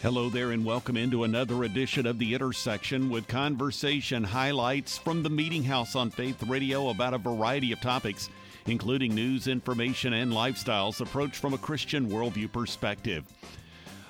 Hello 0.00 0.28
there, 0.28 0.52
and 0.52 0.64
welcome 0.64 0.96
into 0.96 1.24
another 1.24 1.64
edition 1.64 2.06
of 2.06 2.20
The 2.20 2.32
Intersection 2.32 3.10
with 3.10 3.26
conversation 3.26 4.22
highlights 4.22 4.96
from 4.96 5.24
the 5.24 5.28
Meeting 5.28 5.64
House 5.64 5.96
on 5.96 6.08
Faith 6.08 6.40
Radio 6.44 6.90
about 6.90 7.14
a 7.14 7.18
variety 7.18 7.72
of 7.72 7.80
topics, 7.80 8.30
including 8.66 9.12
news, 9.12 9.48
information, 9.48 10.12
and 10.12 10.32
lifestyles 10.32 11.00
approached 11.00 11.34
from 11.34 11.52
a 11.52 11.58
Christian 11.58 12.08
worldview 12.08 12.52
perspective. 12.52 13.24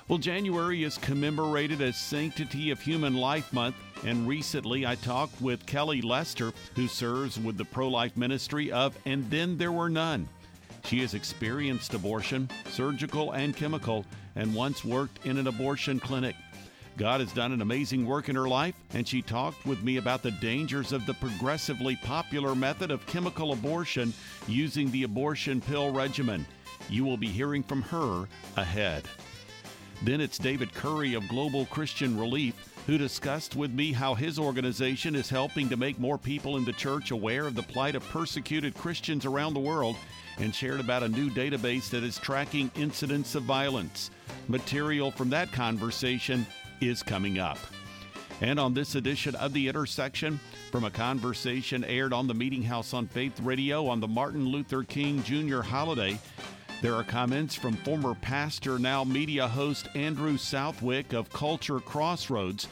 Well, 0.07 0.19
January 0.19 0.83
is 0.83 0.99
commemorated 0.99 1.81
as 1.81 1.97
Sanctity 1.97 2.69
of 2.69 2.79
Human 2.79 3.15
Life 3.15 3.51
Month, 3.51 3.77
and 4.05 4.27
recently 4.27 4.85
I 4.85 4.93
talked 4.93 5.41
with 5.41 5.65
Kelly 5.65 6.03
Lester, 6.03 6.53
who 6.75 6.87
serves 6.87 7.39
with 7.39 7.57
the 7.57 7.65
pro 7.65 7.87
life 7.87 8.15
ministry 8.15 8.71
of 8.71 8.95
And 9.07 9.27
Then 9.31 9.57
There 9.57 9.71
Were 9.71 9.89
None. 9.89 10.29
She 10.89 11.01
has 11.01 11.13
experienced 11.13 11.93
abortion, 11.93 12.49
surgical 12.71 13.33
and 13.33 13.55
chemical, 13.55 14.07
and 14.35 14.55
once 14.55 14.83
worked 14.83 15.23
in 15.23 15.37
an 15.37 15.45
abortion 15.45 15.99
clinic. 15.99 16.35
God 16.97 17.19
has 17.19 17.31
done 17.31 17.51
an 17.51 17.61
amazing 17.61 18.07
work 18.07 18.27
in 18.27 18.35
her 18.35 18.47
life, 18.47 18.73
and 18.95 19.07
she 19.07 19.21
talked 19.21 19.67
with 19.67 19.83
me 19.83 19.97
about 19.97 20.23
the 20.23 20.31
dangers 20.31 20.91
of 20.91 21.05
the 21.05 21.13
progressively 21.13 21.95
popular 21.97 22.55
method 22.55 22.89
of 22.89 23.05
chemical 23.05 23.51
abortion 23.51 24.11
using 24.47 24.89
the 24.89 25.03
abortion 25.03 25.61
pill 25.61 25.91
regimen. 25.91 26.43
You 26.89 27.05
will 27.05 27.17
be 27.17 27.27
hearing 27.27 27.61
from 27.61 27.83
her 27.83 28.27
ahead. 28.57 29.03
Then 30.01 30.19
it's 30.19 30.39
David 30.39 30.73
Curry 30.73 31.13
of 31.13 31.27
Global 31.27 31.67
Christian 31.67 32.19
Relief 32.19 32.55
who 32.89 32.97
discussed 32.97 33.55
with 33.55 33.71
me 33.71 33.91
how 33.91 34.15
his 34.15 34.39
organization 34.39 35.13
is 35.13 35.29
helping 35.29 35.69
to 35.69 35.77
make 35.77 35.99
more 35.99 36.17
people 36.17 36.57
in 36.57 36.65
the 36.65 36.73
church 36.73 37.11
aware 37.11 37.45
of 37.45 37.53
the 37.53 37.61
plight 37.61 37.93
of 37.93 38.01
persecuted 38.09 38.73
Christians 38.73 39.27
around 39.27 39.53
the 39.53 39.59
world 39.59 39.95
and 40.39 40.55
shared 40.55 40.79
about 40.79 41.03
a 41.03 41.07
new 41.07 41.29
database 41.29 41.91
that 41.91 42.03
is 42.03 42.17
tracking 42.17 42.71
incidents 42.75 43.35
of 43.35 43.43
violence. 43.43 44.09
Material 44.47 45.11
from 45.11 45.29
that 45.29 45.51
conversation 45.51 46.47
is 46.81 47.03
coming 47.03 47.37
up. 47.37 47.59
And 48.41 48.59
on 48.59 48.73
this 48.73 48.95
edition 48.95 49.35
of 49.35 49.53
The 49.53 49.67
Intersection, 49.67 50.39
from 50.71 50.83
a 50.83 50.89
conversation 50.89 51.83
aired 51.83 52.11
on 52.11 52.25
the 52.25 52.33
Meeting 52.33 52.63
House 52.63 52.95
on 52.95 53.05
Faith 53.05 53.39
Radio 53.41 53.85
on 53.85 53.99
the 53.99 54.07
Martin 54.07 54.47
Luther 54.47 54.81
King 54.81 55.21
Jr. 55.21 55.61
holiday, 55.61 56.17
there 56.81 56.95
are 56.95 57.03
comments 57.03 57.53
from 57.53 57.75
former 57.75 58.15
pastor, 58.15 58.79
now 58.79 59.03
media 59.03 59.47
host 59.47 59.89
Andrew 59.93 60.37
Southwick 60.37 61.13
of 61.13 61.29
Culture 61.29 61.79
Crossroads, 61.79 62.67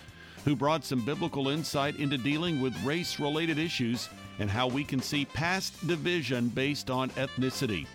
who 0.48 0.56
brought 0.56 0.86
some 0.86 1.04
biblical 1.04 1.50
insight 1.50 1.98
into 1.98 2.18
dealing 2.18 2.62
with 2.62 2.86
race 2.86 3.20
related 3.20 3.60
issues 3.60 4.08
and 4.40 4.50
how 4.50 4.66
we 4.66 4.82
can 4.82 5.02
see 5.02 5.26
past 5.26 5.86
division 5.88 6.48
based 6.48 6.90
on 6.90 7.10
ethnicity. 7.12 7.86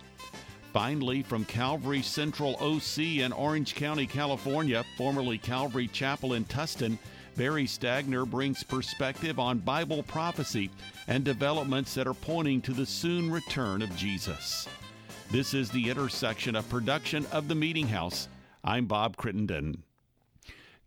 Finally, 0.71 1.23
from 1.23 1.43
Calvary 1.45 2.03
Central 2.03 2.55
OC 2.61 2.99
in 3.21 3.31
Orange 3.31 3.73
County, 3.73 4.05
California, 4.05 4.85
formerly 4.95 5.39
Calvary 5.39 5.87
Chapel 5.87 6.33
in 6.33 6.45
Tustin, 6.45 6.95
Barry 7.35 7.65
Stagner 7.65 8.23
brings 8.23 8.61
perspective 8.61 9.39
on 9.39 9.57
Bible 9.57 10.03
prophecy 10.03 10.69
and 11.07 11.23
developments 11.23 11.95
that 11.95 12.05
are 12.05 12.13
pointing 12.13 12.61
to 12.61 12.71
the 12.73 12.85
soon 12.85 13.31
return 13.31 13.81
of 13.81 13.95
Jesus. 13.95 14.67
This 15.31 15.55
is 15.55 15.71
the 15.71 15.89
intersection 15.89 16.55
of 16.55 16.69
production 16.69 17.25
of 17.31 17.47
the 17.47 17.55
Meeting 17.55 17.87
House. 17.87 18.27
I'm 18.63 18.85
Bob 18.85 19.17
Crittenden. 19.17 19.81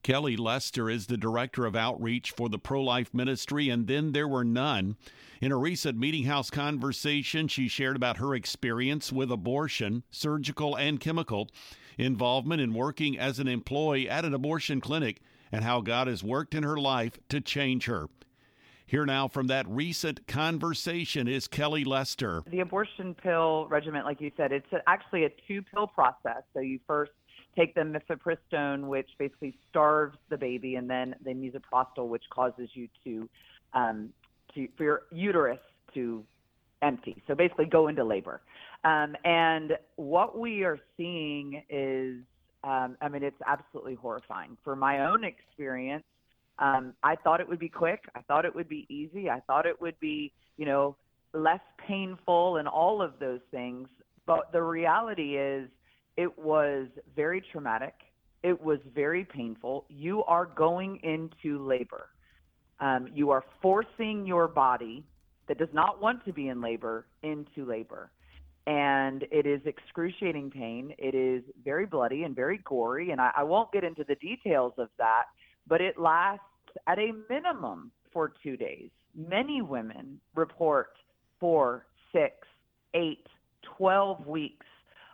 Kelly 0.06 0.36
Lester 0.36 0.88
is 0.88 1.08
the 1.08 1.16
director 1.16 1.66
of 1.66 1.74
outreach 1.74 2.30
for 2.30 2.48
the 2.48 2.60
pro 2.60 2.80
life 2.80 3.12
ministry, 3.12 3.68
and 3.68 3.88
then 3.88 4.12
there 4.12 4.28
were 4.28 4.44
none. 4.44 4.96
In 5.40 5.50
a 5.50 5.56
recent 5.56 5.98
Meeting 5.98 6.26
House 6.26 6.48
conversation, 6.48 7.48
she 7.48 7.66
shared 7.66 7.96
about 7.96 8.18
her 8.18 8.32
experience 8.32 9.10
with 9.12 9.32
abortion, 9.32 10.04
surgical 10.12 10.76
and 10.76 11.00
chemical, 11.00 11.48
involvement 11.98 12.60
in 12.60 12.72
working 12.72 13.18
as 13.18 13.40
an 13.40 13.48
employee 13.48 14.08
at 14.08 14.24
an 14.24 14.32
abortion 14.32 14.80
clinic, 14.80 15.22
and 15.50 15.64
how 15.64 15.80
God 15.80 16.06
has 16.06 16.22
worked 16.22 16.54
in 16.54 16.62
her 16.62 16.76
life 16.76 17.18
to 17.30 17.40
change 17.40 17.86
her. 17.86 18.06
Here 18.86 19.06
now 19.06 19.26
from 19.26 19.48
that 19.48 19.66
recent 19.68 20.28
conversation 20.28 21.26
is 21.26 21.48
Kelly 21.48 21.82
Lester. 21.82 22.44
The 22.48 22.60
abortion 22.60 23.16
pill 23.20 23.66
regimen, 23.68 24.04
like 24.04 24.20
you 24.20 24.30
said, 24.36 24.52
it's 24.52 24.68
actually 24.86 25.24
a 25.24 25.30
two 25.48 25.62
pill 25.62 25.88
process. 25.88 26.44
So 26.54 26.60
you 26.60 26.78
first 26.86 27.10
take 27.56 27.74
the 27.74 27.80
mifepristone, 27.80 28.86
which 28.86 29.08
basically 29.18 29.56
starves 29.68 30.18
the 30.28 30.36
baby, 30.36 30.76
and 30.76 30.88
then 30.88 31.14
the 31.24 31.30
misoprostol, 31.30 32.08
which 32.08 32.24
causes 32.30 32.68
you 32.74 32.88
to, 33.04 33.28
um, 33.74 34.10
to 34.54 34.68
for 34.76 34.84
your 34.84 35.02
uterus 35.10 35.58
to 35.94 36.24
empty. 36.82 37.22
So 37.26 37.34
basically, 37.34 37.66
go 37.66 37.88
into 37.88 38.04
labor. 38.04 38.40
Um, 38.84 39.16
and 39.24 39.72
what 39.96 40.38
we 40.38 40.62
are 40.62 40.78
seeing 40.96 41.62
is, 41.70 42.18
um, 42.62 42.96
I 43.00 43.08
mean, 43.08 43.22
it's 43.22 43.40
absolutely 43.46 43.94
horrifying. 43.94 44.56
For 44.62 44.76
my 44.76 45.06
own 45.06 45.24
experience, 45.24 46.04
um, 46.58 46.94
I 47.02 47.16
thought 47.16 47.40
it 47.40 47.48
would 47.48 47.58
be 47.58 47.68
quick. 47.68 48.04
I 48.14 48.20
thought 48.22 48.44
it 48.44 48.54
would 48.54 48.68
be 48.68 48.86
easy. 48.88 49.28
I 49.28 49.40
thought 49.40 49.66
it 49.66 49.80
would 49.80 49.98
be, 50.00 50.32
you 50.56 50.66
know, 50.66 50.96
less 51.32 51.60
painful 51.86 52.56
and 52.56 52.68
all 52.68 53.02
of 53.02 53.18
those 53.18 53.40
things. 53.50 53.88
But 54.26 54.52
the 54.52 54.62
reality 54.62 55.36
is, 55.36 55.68
it 56.16 56.38
was 56.38 56.86
very 57.14 57.42
traumatic. 57.52 57.94
It 58.42 58.60
was 58.62 58.78
very 58.94 59.24
painful. 59.24 59.84
You 59.88 60.22
are 60.24 60.46
going 60.46 61.00
into 61.02 61.64
labor. 61.66 62.08
Um, 62.80 63.08
you 63.14 63.30
are 63.30 63.44
forcing 63.62 64.26
your 64.26 64.48
body 64.48 65.04
that 65.48 65.58
does 65.58 65.68
not 65.72 66.00
want 66.00 66.24
to 66.26 66.32
be 66.32 66.48
in 66.48 66.60
labor 66.60 67.06
into 67.22 67.64
labor. 67.64 68.10
And 68.66 69.24
it 69.30 69.46
is 69.46 69.60
excruciating 69.64 70.50
pain. 70.50 70.92
It 70.98 71.14
is 71.14 71.44
very 71.64 71.86
bloody 71.86 72.24
and 72.24 72.34
very 72.34 72.58
gory. 72.64 73.12
And 73.12 73.20
I, 73.20 73.30
I 73.36 73.42
won't 73.44 73.70
get 73.72 73.84
into 73.84 74.04
the 74.04 74.16
details 74.16 74.72
of 74.76 74.88
that, 74.98 75.24
but 75.68 75.80
it 75.80 75.98
lasts 75.98 76.42
at 76.86 76.98
a 76.98 77.12
minimum 77.30 77.92
for 78.12 78.32
two 78.42 78.56
days. 78.56 78.90
Many 79.14 79.62
women 79.62 80.20
report 80.34 80.90
four, 81.38 81.86
six, 82.12 82.34
eight, 82.94 83.26
twelve 83.76 84.26
weeks 84.26 84.66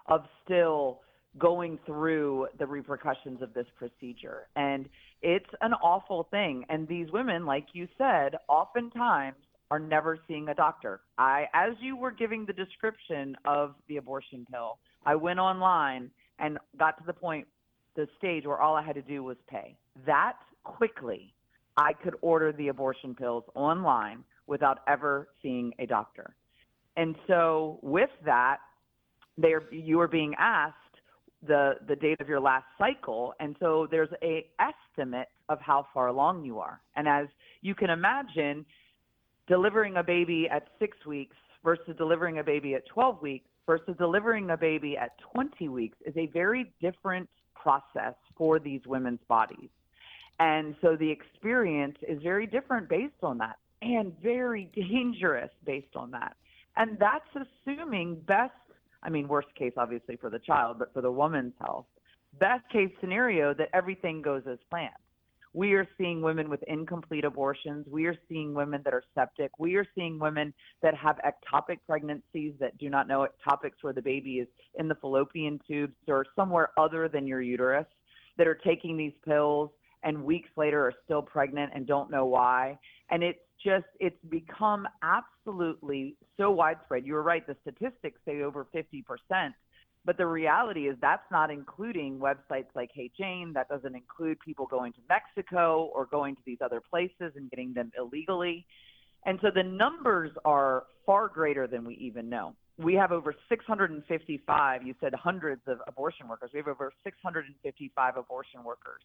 of 0.07 0.25
still 0.45 1.01
going 1.39 1.79
through 1.87 2.47
the 2.59 2.67
repercussions 2.67 3.41
of 3.41 3.55
this 3.55 3.67
procedure. 3.77 4.49
And 4.57 4.89
it's 5.23 5.49
an 5.61 5.73
awful 5.75 6.29
thing. 6.31 6.65
And 6.69 6.87
these 6.87 7.11
women, 7.13 7.47
like 7.47 7.69
you 7.73 7.89
said, 7.97 8.35
oftentimes 8.49 9.37
are 9.71 9.79
never 9.79 10.19
seeing 10.29 10.49
a 10.49 10.55
doctor. 10.55 11.01
I 11.17 11.47
as 11.55 11.73
you 11.81 11.97
were 11.97 12.11
giving 12.11 12.45
the 12.45 12.53
description 12.53 13.35
of 13.47 13.75
the 13.89 13.97
abortion 13.97 14.47
pill, 14.51 14.79
I 15.07 15.15
went 15.15 15.39
online 15.39 16.11
and 16.39 16.59
got 16.79 16.99
to 16.99 17.05
the 17.07 17.15
point 17.15 17.47
the 17.97 18.07
stage 18.19 18.45
where 18.45 18.61
all 18.61 18.75
I 18.75 18.83
had 18.83 18.97
to 18.97 19.03
do 19.03 19.23
was 19.23 19.37
pay. 19.49 19.77
That 20.07 20.35
quickly 20.65 21.33
I 21.77 21.93
could 21.95 22.17
order 22.21 22.53
the 22.53 22.69
abortion 22.69 23.15
pills 23.15 23.45
online 23.55 24.25
without 24.47 24.81
ever 24.87 25.29
seeing 25.41 25.73
a 25.79 25.87
doctor. 25.87 26.35
And 26.97 27.17
so 27.27 27.79
with 27.83 28.11
that, 28.27 28.59
they 29.39 29.53
are, 29.53 29.63
you 29.71 30.01
are 30.01 30.09
being 30.09 30.35
asked 30.39 30.77
the 31.47 31.75
the 31.89 31.97
date 31.97 32.21
of 32.21 32.29
your 32.29 32.41
last 32.41 32.67
cycle. 32.79 33.35
And 33.41 33.57
so 33.61 33.89
there's 33.91 34.09
a 34.23 34.47
estimate 34.61 35.29
of 35.49 35.61
how 35.61 35.87
far 35.93 36.09
along 36.09 36.45
you 36.45 36.59
are. 36.59 36.81
And 36.97 37.09
as 37.09 37.27
you 37.63 37.75
can 37.75 37.91
imagine 37.91 38.65
delivering 39.49 39.97
a 39.97 40.03
baby 40.03 40.49
at 40.51 40.69
6 40.79 40.97
weeks 41.07 41.37
versus 41.65 41.95
delivering 41.99 42.39
a 42.39 42.45
baby 42.45 42.75
at 42.75 42.87
12 42.87 43.21
weeks 43.21 43.49
versus 43.67 43.95
delivering 43.99 44.51
a 44.51 44.57
baby 44.57 44.97
at 44.97 45.13
20 45.33 45.69
weeks 45.69 45.97
is 46.05 46.17
a 46.17 46.27
very 46.27 46.73
different 46.81 47.29
process 47.55 48.15
for 48.37 48.59
these 48.59 48.81
women's 48.87 49.21
bodies. 49.29 49.69
And 50.41 50.75
so 50.81 50.97
the 50.97 51.11
experience 51.11 51.97
is 52.09 52.21
very 52.23 52.47
different 52.47 52.89
based 52.89 53.23
on 53.23 53.39
that 53.39 53.57
and 53.83 54.13
very 54.23 54.71
dangerous 54.75 55.51
based 55.65 55.95
on 55.97 56.11
that. 56.13 56.37
And 56.77 56.99
that's 56.99 57.47
assuming 57.67 58.17
best 58.27 58.55
I 59.03 59.11
mean, 59.11 59.29
worst 59.29 59.49
case, 59.57 59.73
obviously, 59.77 60.17
for 60.17 60.31
the 60.31 60.39
child, 60.39 60.79
but 60.79 60.93
for 60.93 61.01
the 61.01 61.11
woman's 61.11 61.55
health. 61.61 61.87
Best 62.39 62.69
case 62.71 62.91
scenario 63.01 63.53
that 63.55 63.69
everything 63.75 64.23
goes 64.23 64.43
as 64.51 64.59
planned. 64.71 64.91
We 65.55 65.75
are 65.75 65.87
seeing 65.99 66.23
women 66.23 66.49
with 66.49 66.63
incomplete 66.63 67.25
abortions. 67.25 67.87
We 67.87 68.07
are 68.07 68.17
seeing 68.29 68.55
women 68.55 68.81
that 68.85 68.95
are 68.95 69.03
septic. 69.15 69.51
We 69.59 69.77
are 69.77 69.87
seeing 69.95 70.19
women 70.19 70.55
that 70.81 70.95
have 70.95 71.19
ectopic 71.19 71.79
pregnancies 71.87 72.55
that 72.59 72.79
do 72.79 72.89
not 72.89 73.07
know 73.07 73.27
ectopics 73.27 73.83
where 73.83 73.93
the 73.93 74.01
baby 74.01 74.39
is 74.39 74.49
in 74.79 74.89
the 74.89 74.95
fallopian 74.95 75.61
tubes 75.69 75.95
or 76.09 76.25
somewhere 76.35 76.71
other 76.79 77.07
than 77.07 77.27
your 77.27 77.43
uterus 77.43 77.87
that 78.39 78.47
are 78.47 78.55
taking 78.55 78.97
these 78.97 79.13
pills 79.27 79.71
and 80.05 80.25
weeks 80.25 80.49
later 80.57 80.87
are 80.87 80.95
still 81.05 81.23
pregnant 81.23 81.73
and 81.75 81.87
don't 81.87 82.11
know 82.11 82.25
why. 82.25 82.79
And 83.11 83.23
it's 83.23 83.39
just 83.65 83.87
it's 84.01 84.17
become 84.29 84.87
absolutely 85.03 86.17
so 86.37 86.51
widespread. 86.51 87.07
You 87.07 87.15
were 87.15 87.23
right; 87.23 87.47
the 87.47 87.57
statistics 87.63 88.21
say 88.25 88.43
over 88.43 88.67
50 88.73 89.03
percent. 89.03 89.55
But 90.05 90.17
the 90.17 90.27
reality 90.27 90.89
is 90.89 90.97
that's 91.01 91.31
not 91.31 91.51
including 91.51 92.19
websites 92.19 92.67
like 92.75 92.91
Hey 92.93 93.11
Jane. 93.17 93.53
That 93.55 93.69
doesn't 93.69 93.95
include 93.95 94.41
people 94.41 94.67
going 94.67 94.93
to 94.95 94.99
Mexico 95.09 95.91
or 95.95 96.07
going 96.07 96.35
to 96.35 96.43
these 96.45 96.59
other 96.61 96.81
places 96.81 97.33
and 97.37 97.49
getting 97.51 97.73
them 97.73 97.93
illegally. 97.97 98.67
And 99.25 99.39
so 99.41 99.51
the 99.55 99.63
numbers 99.63 100.33
are 100.45 100.85
far 101.07 101.29
greater 101.29 101.69
than 101.69 101.85
we 101.85 101.95
even 101.95 102.29
know. 102.29 102.57
we 102.79 102.95
have 102.95 103.13
over 103.13 103.35
655, 103.49 104.87
you 104.87 104.95
said 105.01 105.15
hundreds 105.15 105.63
of 105.67 105.79
abortion 105.87 106.27
workers. 106.29 106.51
We 106.53 106.59
have 106.59 106.69
over 106.69 106.93
655 107.05 108.17
abortion 108.17 108.65
workers. 108.65 109.03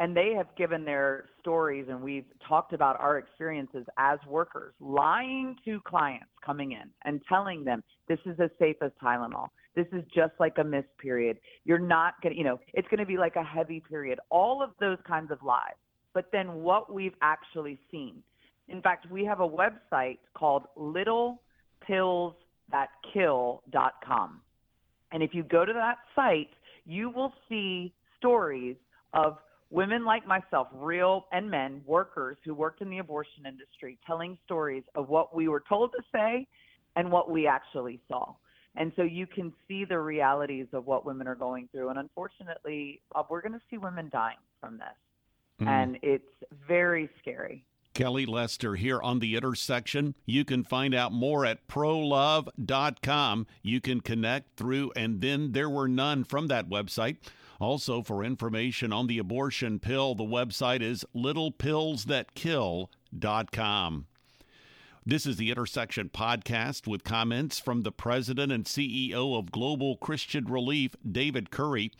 And 0.00 0.16
they 0.16 0.32
have 0.36 0.48
given 0.56 0.84
their 0.84 1.26
stories, 1.40 1.86
and 1.88 2.00
we've 2.00 2.24
talked 2.46 2.72
about 2.72 2.98
our 3.00 3.18
experiences 3.18 3.86
as 3.96 4.18
workers, 4.28 4.74
lying 4.80 5.54
to 5.64 5.80
clients 5.86 6.26
coming 6.44 6.72
in 6.72 6.90
and 7.04 7.20
telling 7.28 7.64
them 7.64 7.82
this 8.08 8.18
is 8.26 8.38
as 8.40 8.50
safe 8.58 8.76
as 8.82 8.90
Tylenol. 9.02 9.48
This 9.76 9.86
is 9.92 10.02
just 10.12 10.32
like 10.40 10.58
a 10.58 10.64
missed 10.64 10.96
period. 10.98 11.38
You're 11.64 11.78
not 11.78 12.14
going 12.22 12.32
to, 12.32 12.38
you 12.38 12.44
know, 12.44 12.58
it's 12.72 12.88
going 12.88 12.98
to 12.98 13.06
be 13.06 13.16
like 13.16 13.36
a 13.36 13.44
heavy 13.44 13.80
period. 13.80 14.18
All 14.30 14.62
of 14.62 14.70
those 14.80 14.98
kinds 15.06 15.30
of 15.30 15.38
lies. 15.44 15.74
But 16.12 16.26
then 16.32 16.54
what 16.54 16.92
we've 16.92 17.14
actually 17.22 17.78
seen. 17.90 18.22
In 18.68 18.80
fact, 18.82 19.10
we 19.10 19.24
have 19.24 19.40
a 19.40 19.48
website 19.48 20.18
called 20.34 20.64
Little 20.76 21.40
Pills 21.86 22.34
kill.com. 23.12 24.40
And 25.12 25.22
if 25.22 25.34
you 25.34 25.42
go 25.42 25.64
to 25.64 25.72
that 25.72 25.98
site, 26.14 26.50
you 26.86 27.10
will 27.10 27.32
see 27.48 27.92
stories 28.18 28.76
of 29.12 29.38
women 29.74 30.04
like 30.04 30.26
myself, 30.26 30.68
real 30.72 31.26
and 31.32 31.50
men, 31.50 31.82
workers 31.84 32.36
who 32.44 32.54
worked 32.54 32.80
in 32.80 32.88
the 32.88 32.98
abortion 32.98 33.44
industry, 33.46 33.98
telling 34.06 34.38
stories 34.44 34.84
of 34.94 35.08
what 35.08 35.34
we 35.34 35.48
were 35.48 35.62
told 35.68 35.90
to 35.92 36.02
say 36.12 36.46
and 36.94 37.10
what 37.10 37.28
we 37.28 37.48
actually 37.48 38.00
saw. 38.08 38.34
And 38.76 38.92
so 38.94 39.02
you 39.02 39.26
can 39.26 39.52
see 39.66 39.84
the 39.84 39.98
realities 39.98 40.66
of 40.72 40.86
what 40.86 41.04
women 41.04 41.26
are 41.26 41.34
going 41.34 41.68
through. 41.72 41.88
And 41.90 41.98
unfortunately, 41.98 43.00
Bob, 43.12 43.26
we're 43.30 43.42
going 43.42 43.52
to 43.52 43.60
see 43.68 43.78
women 43.78 44.08
dying 44.12 44.36
from 44.60 44.78
this. 44.78 45.66
Mm. 45.66 45.68
And 45.68 45.98
it's 46.02 46.24
very 46.66 47.08
scary. 47.20 47.64
Kelly 47.94 48.26
Lester 48.26 48.74
here 48.74 49.00
on 49.00 49.20
the 49.20 49.36
intersection. 49.36 50.14
You 50.26 50.44
can 50.44 50.64
find 50.64 50.94
out 50.94 51.12
more 51.12 51.46
at 51.46 51.66
prolove.com. 51.68 53.46
You 53.62 53.80
can 53.80 54.00
connect 54.00 54.56
through, 54.56 54.92
and 54.96 55.20
then 55.20 55.52
there 55.52 55.70
were 55.70 55.86
none 55.86 56.24
from 56.24 56.48
that 56.48 56.68
website. 56.68 57.18
Also, 57.60 58.02
for 58.02 58.24
information 58.24 58.92
on 58.92 59.06
the 59.06 59.18
abortion 59.18 59.78
pill, 59.78 60.14
the 60.14 60.24
website 60.24 60.82
is 60.82 61.04
littlepillsthatkill.com. 61.14 64.06
This 65.06 65.26
is 65.26 65.36
the 65.36 65.50
Intersection 65.50 66.08
podcast 66.08 66.86
with 66.86 67.04
comments 67.04 67.58
from 67.58 67.82
the 67.82 67.92
president 67.92 68.50
and 68.50 68.64
CEO 68.64 69.38
of 69.38 69.52
Global 69.52 69.98
Christian 69.98 70.46
Relief, 70.46 70.96
David 71.06 71.50
Curry. 71.50 71.92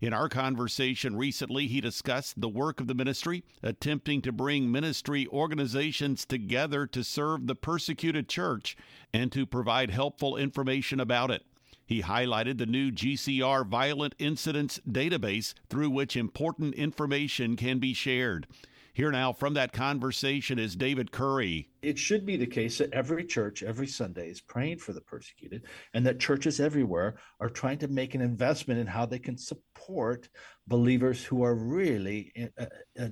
In 0.00 0.12
our 0.12 0.28
conversation 0.28 1.16
recently, 1.16 1.66
he 1.66 1.80
discussed 1.80 2.40
the 2.40 2.48
work 2.48 2.80
of 2.80 2.86
the 2.86 2.94
ministry, 2.94 3.44
attempting 3.62 4.22
to 4.22 4.32
bring 4.32 4.72
ministry 4.72 5.26
organizations 5.28 6.24
together 6.24 6.86
to 6.86 7.04
serve 7.04 7.46
the 7.46 7.54
persecuted 7.54 8.28
church 8.28 8.76
and 9.12 9.30
to 9.32 9.46
provide 9.46 9.90
helpful 9.90 10.36
information 10.36 10.98
about 10.98 11.30
it. 11.30 11.44
He 11.86 12.02
highlighted 12.02 12.58
the 12.58 12.66
new 12.66 12.90
GCR 12.90 13.64
Violent 13.64 14.16
Incidents 14.18 14.80
database 14.90 15.54
through 15.70 15.90
which 15.90 16.16
important 16.16 16.74
information 16.74 17.54
can 17.54 17.78
be 17.78 17.94
shared. 17.94 18.48
Here 18.92 19.12
now 19.12 19.32
from 19.32 19.54
that 19.54 19.72
conversation 19.72 20.58
is 20.58 20.74
David 20.74 21.12
Curry. 21.12 21.68
It 21.82 21.98
should 21.98 22.26
be 22.26 22.36
the 22.36 22.46
case 22.46 22.78
that 22.78 22.92
every 22.92 23.24
church 23.24 23.62
every 23.62 23.86
Sunday 23.86 24.30
is 24.30 24.40
praying 24.40 24.78
for 24.78 24.94
the 24.94 25.02
persecuted, 25.02 25.64
and 25.94 26.04
that 26.06 26.18
churches 26.18 26.60
everywhere 26.60 27.16
are 27.38 27.50
trying 27.50 27.78
to 27.78 27.88
make 27.88 28.14
an 28.14 28.22
investment 28.22 28.80
in 28.80 28.86
how 28.86 29.06
they 29.06 29.18
can 29.18 29.36
support 29.36 30.28
believers 30.66 31.22
who 31.22 31.42
are 31.44 31.54
really, 31.54 32.32
uh, 32.58 32.64
uh, 32.98 33.08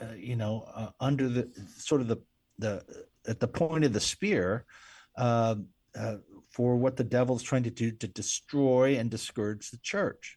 uh, 0.00 0.12
you 0.14 0.36
know, 0.36 0.68
uh, 0.74 0.90
under 1.00 1.28
the 1.28 1.50
sort 1.78 2.02
of 2.02 2.08
the 2.08 2.18
the 2.58 2.84
at 3.26 3.40
the 3.40 3.48
point 3.48 3.84
of 3.84 3.94
the 3.94 4.00
spear. 4.00 4.66
For 6.52 6.76
what 6.76 6.96
the 6.96 7.04
devil's 7.04 7.42
trying 7.42 7.62
to 7.64 7.70
do 7.70 7.90
to 7.92 8.08
destroy 8.08 8.96
and 8.96 9.10
discourage 9.10 9.70
the 9.70 9.78
church. 9.78 10.36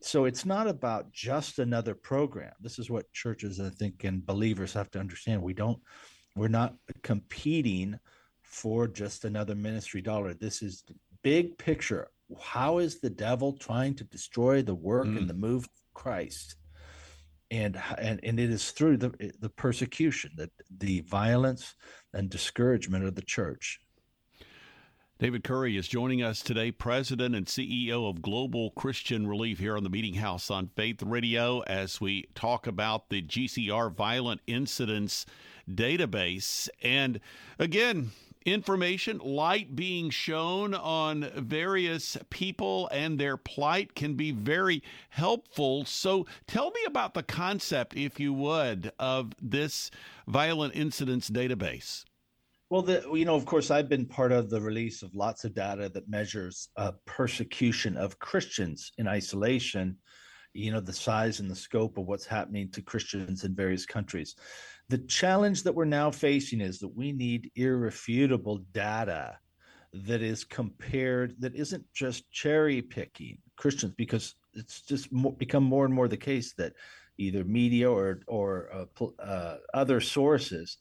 So 0.00 0.24
it's 0.24 0.46
not 0.46 0.66
about 0.66 1.12
just 1.12 1.58
another 1.58 1.94
program. 1.94 2.52
This 2.60 2.78
is 2.78 2.88
what 2.88 3.12
churches 3.12 3.60
i 3.60 3.68
think 3.68 4.04
and 4.04 4.24
believers 4.24 4.72
have 4.72 4.90
to 4.92 5.00
understand. 5.00 5.42
We 5.42 5.52
don't 5.52 5.78
we're 6.36 6.48
not 6.48 6.74
competing 7.02 7.98
for 8.42 8.88
just 8.88 9.24
another 9.24 9.54
ministry 9.54 10.00
dollar. 10.00 10.34
This 10.34 10.62
is 10.62 10.84
big 11.22 11.58
picture. 11.58 12.08
How 12.40 12.78
is 12.78 13.00
the 13.00 13.10
devil 13.10 13.52
trying 13.52 13.94
to 13.96 14.04
destroy 14.04 14.62
the 14.62 14.74
work 14.74 15.06
mm. 15.06 15.18
and 15.18 15.28
the 15.28 15.34
move 15.34 15.64
of 15.64 15.70
christ? 15.94 16.56
And 17.50 17.80
and 17.98 18.20
and 18.22 18.38
it 18.38 18.50
is 18.50 18.70
through 18.70 18.98
the 18.98 19.32
the 19.40 19.50
persecution 19.50 20.30
that 20.36 20.50
the 20.78 21.00
violence 21.00 21.74
and 22.14 22.30
discouragement 22.30 23.04
of 23.04 23.16
the 23.16 23.22
church 23.22 23.80
David 25.20 25.44
Curry 25.44 25.76
is 25.76 25.86
joining 25.86 26.22
us 26.22 26.40
today, 26.40 26.72
President 26.72 27.34
and 27.34 27.44
CEO 27.44 28.08
of 28.08 28.22
Global 28.22 28.70
Christian 28.70 29.26
Relief 29.26 29.58
here 29.58 29.76
on 29.76 29.84
the 29.84 29.90
Meeting 29.90 30.14
House 30.14 30.50
on 30.50 30.68
Faith 30.68 31.02
Radio, 31.02 31.60
as 31.64 32.00
we 32.00 32.30
talk 32.34 32.66
about 32.66 33.10
the 33.10 33.20
GCR 33.20 33.92
Violent 33.92 34.40
Incidents 34.46 35.26
Database. 35.70 36.70
And 36.82 37.20
again, 37.58 38.12
information, 38.46 39.18
light 39.18 39.76
being 39.76 40.08
shown 40.08 40.72
on 40.72 41.30
various 41.36 42.16
people 42.30 42.88
and 42.90 43.20
their 43.20 43.36
plight 43.36 43.94
can 43.94 44.14
be 44.14 44.30
very 44.30 44.82
helpful. 45.10 45.84
So 45.84 46.24
tell 46.46 46.70
me 46.70 46.80
about 46.86 47.12
the 47.12 47.22
concept, 47.22 47.94
if 47.94 48.18
you 48.18 48.32
would, 48.32 48.90
of 48.98 49.32
this 49.42 49.90
Violent 50.26 50.74
Incidents 50.74 51.28
Database. 51.28 52.06
Well, 52.70 52.82
the, 52.82 53.04
you 53.12 53.24
know, 53.24 53.34
of 53.34 53.46
course, 53.46 53.72
I've 53.72 53.88
been 53.88 54.06
part 54.06 54.30
of 54.30 54.48
the 54.48 54.60
release 54.60 55.02
of 55.02 55.12
lots 55.12 55.44
of 55.44 55.54
data 55.54 55.88
that 55.88 56.08
measures 56.08 56.68
uh, 56.76 56.92
persecution 57.04 57.96
of 57.96 58.20
Christians 58.20 58.92
in 58.96 59.08
isolation. 59.08 59.96
You 60.54 60.70
know, 60.72 60.80
the 60.80 60.92
size 60.92 61.40
and 61.40 61.50
the 61.50 61.56
scope 61.56 61.98
of 61.98 62.06
what's 62.06 62.26
happening 62.26 62.70
to 62.70 62.80
Christians 62.80 63.42
in 63.42 63.56
various 63.56 63.86
countries. 63.86 64.36
The 64.88 64.98
challenge 64.98 65.64
that 65.64 65.74
we're 65.74 65.84
now 65.84 66.12
facing 66.12 66.60
is 66.60 66.78
that 66.78 66.96
we 66.96 67.10
need 67.10 67.50
irrefutable 67.56 68.58
data 68.72 69.36
that 69.92 70.22
is 70.22 70.44
compared, 70.44 71.34
that 71.40 71.56
isn't 71.56 71.84
just 71.92 72.30
cherry 72.30 72.82
picking 72.82 73.38
Christians, 73.56 73.94
because 73.96 74.36
it's 74.54 74.82
just 74.82 75.08
become 75.38 75.64
more 75.64 75.84
and 75.86 75.94
more 75.94 76.06
the 76.06 76.16
case 76.16 76.54
that 76.54 76.74
either 77.18 77.42
media 77.44 77.90
or 77.90 78.20
or 78.28 78.70
uh, 78.72 79.04
uh, 79.20 79.56
other 79.74 80.00
sources 80.00 80.78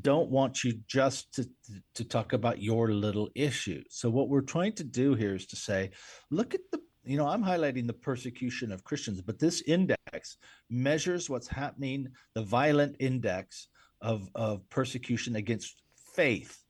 don't 0.00 0.30
want 0.30 0.62
you 0.62 0.74
just 0.86 1.32
to, 1.34 1.48
to 1.94 2.04
talk 2.04 2.32
about 2.32 2.62
your 2.62 2.92
little 2.92 3.28
issue. 3.34 3.82
So 3.90 4.08
what 4.08 4.28
we're 4.28 4.40
trying 4.40 4.74
to 4.74 4.84
do 4.84 5.14
here 5.14 5.34
is 5.34 5.46
to 5.46 5.56
say, 5.56 5.90
look 6.30 6.54
at 6.54 6.60
the 6.70 6.80
you 7.02 7.16
know, 7.16 7.26
I'm 7.26 7.42
highlighting 7.42 7.86
the 7.86 7.94
persecution 7.94 8.70
of 8.72 8.84
Christians, 8.84 9.22
but 9.22 9.38
this 9.38 9.62
index 9.62 10.36
measures 10.68 11.30
what's 11.30 11.48
happening, 11.48 12.08
the 12.34 12.42
violent 12.42 12.96
index 13.00 13.68
of, 14.02 14.28
of 14.34 14.68
persecution 14.68 15.36
against 15.36 15.82
faith 16.14 16.62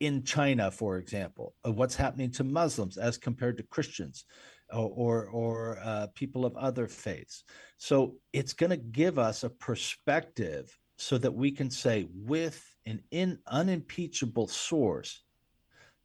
in 0.00 0.22
China, 0.22 0.70
for 0.70 0.98
example, 0.98 1.54
of 1.64 1.76
what's 1.76 1.94
happening 1.94 2.30
to 2.32 2.44
Muslims 2.44 2.96
as 2.96 3.18
compared 3.18 3.56
to 3.58 3.62
Christians 3.64 4.24
or, 4.72 4.90
or, 4.90 5.26
or 5.26 5.78
uh, 5.82 6.06
people 6.14 6.44
of 6.44 6.56
other 6.56 6.86
faiths. 6.86 7.44
So 7.76 8.16
it's 8.32 8.52
going 8.52 8.70
to 8.70 8.76
give 8.76 9.18
us 9.18 9.44
a 9.44 9.50
perspective 9.50 10.76
so 10.96 11.18
that 11.18 11.34
we 11.34 11.50
can 11.50 11.70
say 11.70 12.06
with 12.14 12.62
an 12.86 13.02
in, 13.10 13.38
unimpeachable 13.46 14.48
source, 14.48 15.22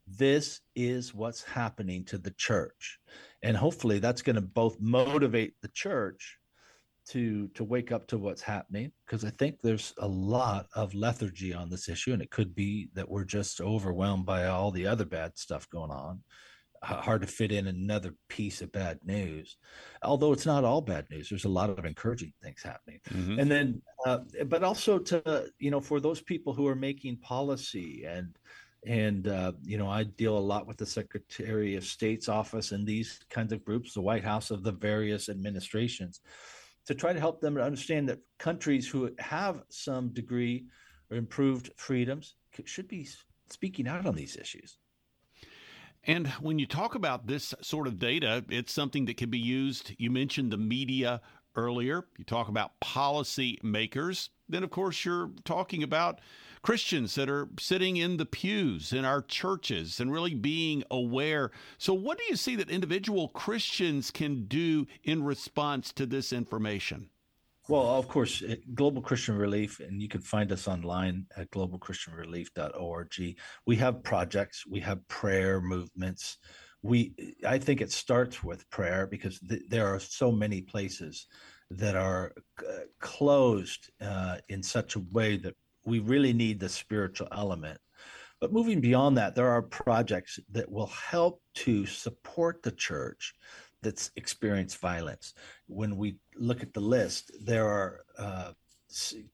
this 0.08 0.62
is 0.76 1.14
what's 1.14 1.44
happening 1.44 2.04
to 2.06 2.18
the 2.18 2.32
church. 2.32 3.00
And 3.44 3.56
hopefully 3.56 4.00
that's 4.00 4.22
going 4.22 4.36
to 4.36 4.42
both 4.42 4.80
motivate 4.80 5.54
the 5.62 5.70
church 5.70 6.38
to 7.10 7.48
to 7.50 7.64
wake 7.64 7.92
up 7.92 8.08
to 8.08 8.18
what's 8.18 8.42
happening 8.42 8.92
because 9.06 9.26
I 9.26 9.32
think 9.32 9.58
there's 9.62 9.94
a 9.98 10.08
lot 10.08 10.68
of 10.76 10.94
lethargy 10.94 11.54
on 11.54 11.70
this 11.70 11.90
issue 11.90 12.14
and 12.14 12.22
it 12.22 12.30
could 12.30 12.54
be 12.54 12.90
that 12.94 13.10
we're 13.10 13.24
just 13.24 13.60
overwhelmed 13.60 14.26
by 14.26 14.46
all 14.46 14.70
the 14.70 14.86
other 14.86 15.06
bad 15.06 15.38
stuff 15.38 15.68
going 15.70 15.90
on 15.90 16.22
hard 16.84 17.22
to 17.22 17.28
fit 17.28 17.52
in 17.52 17.68
another 17.68 18.16
piece 18.28 18.62
of 18.62 18.72
bad 18.72 19.00
news 19.06 19.58
although 20.04 20.34
it's 20.34 20.48
not 20.48 20.64
all 20.64 20.82
bad 20.82 21.06
news 21.12 21.30
there's 21.30 21.46
a 21.46 21.50
lot 21.50 21.70
of 21.70 21.86
encouraging 21.86 22.34
things 22.42 22.64
happening 22.64 23.00
mm-hmm. 23.10 23.40
and 23.40 23.52
then 23.52 23.82
uh, 24.06 24.20
but 24.46 24.64
also 24.64 24.98
to 24.98 25.46
you 25.60 25.70
know 25.70 25.80
for 25.80 26.00
those 26.00 26.22
people 26.22 26.54
who 26.54 26.68
are 26.68 26.76
making 26.76 27.18
policy 27.18 28.04
and 28.06 28.38
and 28.88 29.28
uh, 29.28 29.52
you 29.64 29.78
know 29.78 29.88
i 29.88 30.04
deal 30.04 30.38
a 30.38 30.40
lot 30.40 30.66
with 30.66 30.78
the 30.78 30.86
secretary 30.86 31.76
of 31.76 31.84
state's 31.84 32.28
office 32.28 32.72
and 32.72 32.86
these 32.86 33.20
kinds 33.30 33.54
of 33.54 33.64
groups 33.64 33.94
the 33.94 34.02
white 34.02 34.24
house 34.24 34.50
of 34.50 34.64
the 34.64 34.72
various 34.72 35.30
administrations 35.30 36.22
to 36.88 36.96
try 36.96 37.14
to 37.14 37.20
help 37.20 37.40
them 37.42 37.56
to 37.56 37.64
understand 37.64 38.10
that 38.10 38.20
countries 38.40 38.88
who 38.88 39.12
have 39.20 39.62
some 39.70 40.10
degree 40.10 40.66
or 41.12 41.18
improved 41.18 41.70
freedoms 41.78 42.36
should 42.66 42.88
be 42.88 43.08
speaking 43.50 43.88
out 43.88 44.08
on 44.08 44.16
these 44.16 44.36
issues 44.36 44.78
and 46.04 46.28
when 46.42 46.58
you 46.58 46.66
talk 46.66 46.96
about 46.96 47.28
this 47.28 47.54
sort 47.62 47.88
of 47.88 48.00
data, 48.00 48.44
it's 48.50 48.74
something 48.74 49.06
that 49.06 49.18
can 49.18 49.30
be 49.30 49.40
used. 49.40 49.94
You 49.98 50.10
mentioned 50.10 50.52
the 50.52 50.58
media 50.58 51.22
earlier. 51.56 52.06
You 52.18 52.26
talk 52.26 52.48
about 52.48 52.80
policy 52.80 53.60
makers. 53.62 54.30
then 54.50 54.64
of 54.64 54.70
course 54.72 55.06
you're 55.06 55.32
talking 55.46 55.84
about 55.84 56.20
Christians 56.64 57.16
that 57.16 57.30
are 57.30 57.50
sitting 57.60 57.98
in 57.98 58.18
the 58.18 58.26
pews 58.26 58.94
in 58.94 59.06
our 59.06 59.22
churches 59.22 60.00
and 60.00 60.12
really 60.12 60.36
being 60.36 60.84
aware. 60.92 61.52
So, 61.78 61.94
what 61.94 62.18
do 62.18 62.24
you 62.30 62.36
see 62.36 62.56
that 62.56 62.70
individual 62.70 63.30
Christians 63.30 64.12
can 64.12 64.46
do 64.46 64.88
in 65.04 65.24
response 65.24 65.92
to 65.94 66.06
this 66.06 66.32
information? 66.32 67.11
Well, 67.72 67.88
of 67.88 68.10
course, 68.10 68.44
Global 68.74 69.02
Christian 69.02 69.38
Relief, 69.38 69.80
and 69.80 70.02
you 70.02 70.10
can 70.10 70.20
find 70.20 70.52
us 70.52 70.68
online 70.68 71.26
at 71.38 71.50
globalchristianrelief.org. 71.52 73.36
We 73.66 73.76
have 73.78 74.04
projects, 74.04 74.68
we 74.68 74.82
have 74.82 75.08
prayer 75.08 75.62
movements. 75.62 76.38
We, 76.82 77.14
I 77.48 77.60
think 77.60 77.80
it 77.80 77.90
starts 77.90 78.44
with 78.44 78.70
prayer 78.72 79.08
because 79.08 79.40
th- 79.40 79.62
there 79.70 79.88
are 79.88 80.02
so 80.02 80.34
many 80.34 80.62
places 80.62 81.28
that 81.70 81.96
are 81.96 82.34
uh, 82.60 82.72
closed 83.00 83.90
uh, 84.02 84.40
in 84.50 84.62
such 84.62 84.98
a 84.98 85.06
way 85.14 85.38
that 85.38 85.56
we 85.86 86.00
really 86.00 86.34
need 86.34 86.60
the 86.60 86.68
spiritual 86.68 87.30
element. 87.32 87.80
But 88.42 88.52
moving 88.52 88.82
beyond 88.82 89.16
that, 89.16 89.34
there 89.34 89.48
are 89.48 89.62
projects 89.62 90.42
that 90.52 90.70
will 90.70 90.88
help 90.88 91.42
to 91.64 91.86
support 91.86 92.64
the 92.64 92.72
church 92.72 93.34
that's 93.82 94.12
experienced 94.16 94.78
violence. 94.78 95.34
When 95.68 95.98
we 95.98 96.18
look 96.36 96.62
at 96.62 96.74
the 96.74 96.82
list, 96.82 97.32
there 97.44 97.68
are 97.68 98.02
uh, 98.18 98.52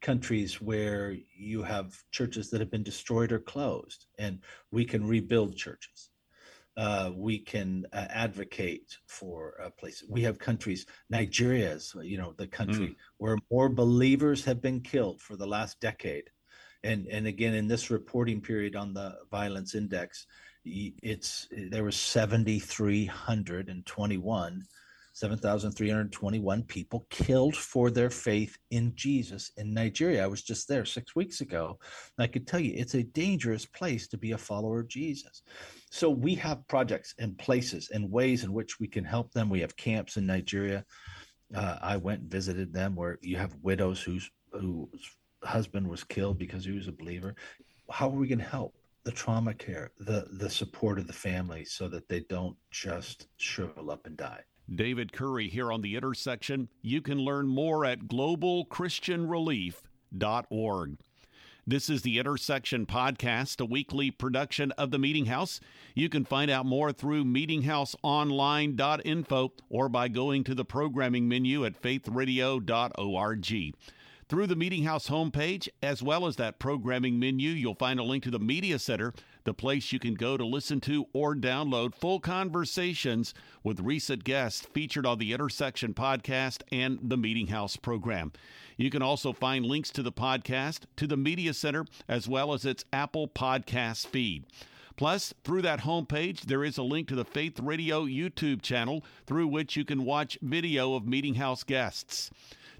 countries 0.02 0.62
where 0.62 1.16
you 1.36 1.64
have 1.64 1.96
churches 2.12 2.50
that 2.50 2.62
have 2.62 2.72
been 2.72 2.84
destroyed 2.84 3.32
or 3.32 3.40
closed, 3.40 4.06
and 4.18 4.40
we 4.72 4.86
can 4.86 5.06
rebuild 5.06 5.56
churches. 5.56 6.10
Uh, 6.78 7.12
we 7.16 7.40
can 7.40 7.88
uh, 7.92 8.06
advocate 8.10 8.96
for 9.08 9.54
a 9.64 9.72
place. 9.72 10.04
We 10.08 10.22
have 10.22 10.38
countries, 10.38 10.86
Nigeria 11.10 11.72
is, 11.72 11.96
you 12.04 12.20
know, 12.20 12.34
the 12.38 12.46
country 12.46 12.90
mm. 12.90 12.96
where 13.18 13.40
more 13.50 13.68
believers 13.68 14.46
have 14.46 14.62
been 14.62 14.82
killed 14.82 15.20
for 15.20 15.36
the 15.36 15.48
last 15.48 15.80
decade. 15.80 16.30
And, 16.84 17.08
and 17.08 17.26
again, 17.26 17.56
in 17.56 17.68
this 17.68 17.90
reporting 17.90 18.42
period 18.42 18.76
on 18.76 18.94
the 18.94 19.16
violence 19.32 19.74
index, 19.74 20.28
it's 21.04 21.48
there 21.52 21.84
was 21.84 21.96
7,321, 21.96 24.64
7,321 25.14 26.64
people 26.64 27.06
killed 27.10 27.56
for 27.56 27.90
their 27.90 28.10
faith 28.10 28.58
in 28.72 28.94
Jesus 28.96 29.52
in 29.58 29.74
Nigeria. 29.74 30.24
I 30.24 30.28
was 30.28 30.44
just 30.44 30.68
there 30.68 30.86
six 30.86 31.16
weeks 31.16 31.42
ago. 31.42 31.80
And 32.18 32.24
I 32.24 32.28
could 32.28 32.46
tell 32.46 32.60
you 32.60 32.74
it's 32.76 32.96
a 32.96 33.04
dangerous 33.04 33.66
place 33.66 34.08
to 34.10 34.18
be 34.18 34.34
a 34.34 34.38
follower 34.38 34.82
of 34.82 34.88
Jesus. 34.88 35.42
So 35.90 36.10
we 36.10 36.36
have 36.36 36.68
projects 36.68 37.16
and 37.20 37.38
places 37.38 37.90
and 37.92 38.12
ways 38.12 38.44
in 38.44 38.54
which 38.54 38.80
we 38.80 38.88
can 38.88 39.04
help 39.04 39.32
them. 39.32 39.50
We 39.50 39.62
have 39.62 39.76
camps 39.76 40.18
in 40.18 40.26
Nigeria. 40.26 40.86
Uh, 41.56 41.78
I 41.82 41.98
went 41.98 42.22
and 42.22 42.32
visited 42.32 42.74
them 42.74 42.96
where 42.96 43.18
you 43.22 43.38
have 43.38 43.56
widows 43.62 44.02
whose 44.02 44.30
whose 44.52 44.90
husband 45.44 45.88
was 45.88 46.04
killed 46.04 46.38
because 46.38 46.66
he 46.66 46.72
was 46.72 46.88
a 46.88 46.92
believer. 46.92 47.36
How 47.90 48.08
are 48.08 48.16
we 48.16 48.28
going 48.28 48.40
to 48.40 48.46
help? 48.46 48.74
The 49.08 49.14
trauma 49.14 49.54
care, 49.54 49.92
the 50.02 50.28
the 50.34 50.50
support 50.50 51.00
of 51.00 51.08
the 51.08 51.14
family 51.14 51.64
so 51.64 51.88
that 51.88 52.10
they 52.10 52.20
don't 52.28 52.58
just 52.72 53.30
shrivel 53.38 53.90
up 53.90 54.06
and 54.06 54.18
die. 54.18 54.42
David 54.76 55.14
Curry 55.14 55.48
here 55.48 55.72
on 55.72 55.80
the 55.80 55.96
intersection. 55.96 56.68
You 56.82 57.02
can 57.02 57.18
learn 57.18 57.48
more 57.48 57.86
at 57.86 58.02
globalchristianrelief.org. 58.02 60.98
This 61.66 61.90
is 61.90 62.02
the 62.02 62.20
Intersection 62.20 62.86
Podcast, 62.86 63.62
a 63.62 63.66
weekly 63.66 64.12
production 64.12 64.74
of 64.74 64.92
the 64.92 65.00
Meeting 65.00 65.28
House. 65.28 65.62
You 65.96 66.10
can 66.10 66.26
find 66.26 66.52
out 66.52 66.66
more 66.66 66.92
through 66.92 67.24
meetinghouseonline.info 67.24 69.54
or 69.70 69.88
by 69.88 70.10
going 70.10 70.44
to 70.44 70.54
the 70.54 70.66
programming 70.66 71.30
menu 71.30 71.66
at 71.66 71.82
faithradio.org. 71.82 73.74
Through 74.30 74.48
the 74.48 74.58
Meeting 74.58 74.84
House 74.84 75.08
homepage, 75.08 75.70
as 75.82 76.04
well 76.04 76.28
as 76.28 76.36
that 76.36 76.60
programming 76.60 77.18
menu, 77.18 77.52
you'll 77.52 77.76
find 77.76 77.98
a 77.98 78.04
link 78.04 78.24
to 78.24 78.30
the 78.30 78.38
Media 78.38 78.78
Center, 78.78 79.14
the 79.46 79.54
place 79.54 79.94
you 79.94 80.00
can 80.00 80.16
go 80.16 80.36
to 80.36 80.46
listen 80.46 80.82
to 80.82 81.06
or 81.14 81.34
download 81.34 81.96
full 81.96 82.20
conversations 82.20 83.34
with 83.64 83.80
recent 83.80 84.26
guests 84.26 84.68
featured 84.74 85.06
on 85.06 85.18
the 85.18 85.32
Intersection 85.32 85.94
podcast 85.94 86.62
and 86.74 87.00
the 87.02 87.16
Meeting 87.16 87.48
House 87.48 87.78
program. 87.78 88.34
You 88.76 88.90
can 88.90 89.02
also 89.02 89.32
find 89.32 89.66
links 89.66 89.92
to 89.92 90.04
the 90.04 90.12
podcast, 90.12 90.82
to 90.98 91.08
the 91.08 91.16
Media 91.16 91.54
Center, 91.54 91.86
as 92.10 92.28
well 92.28 92.54
as 92.54 92.66
its 92.66 92.84
Apple 92.92 93.30
Podcast 93.30 94.08
feed. 94.08 94.44
Plus, 94.98 95.34
through 95.46 95.62
that 95.62 95.82
homepage, 95.82 96.42
there 96.42 96.66
is 96.66 96.78
a 96.78 96.84
link 96.84 97.08
to 97.08 97.16
the 97.16 97.24
Faith 97.24 97.62
Radio 97.62 98.04
YouTube 98.06 98.62
channel 98.62 99.06
through 99.26 99.48
which 99.48 99.78
you 99.78 99.86
can 99.86 100.04
watch 100.04 100.38
video 100.42 100.96
of 100.96 101.08
Meeting 101.08 101.36
House 101.36 101.64
guests. 101.64 102.30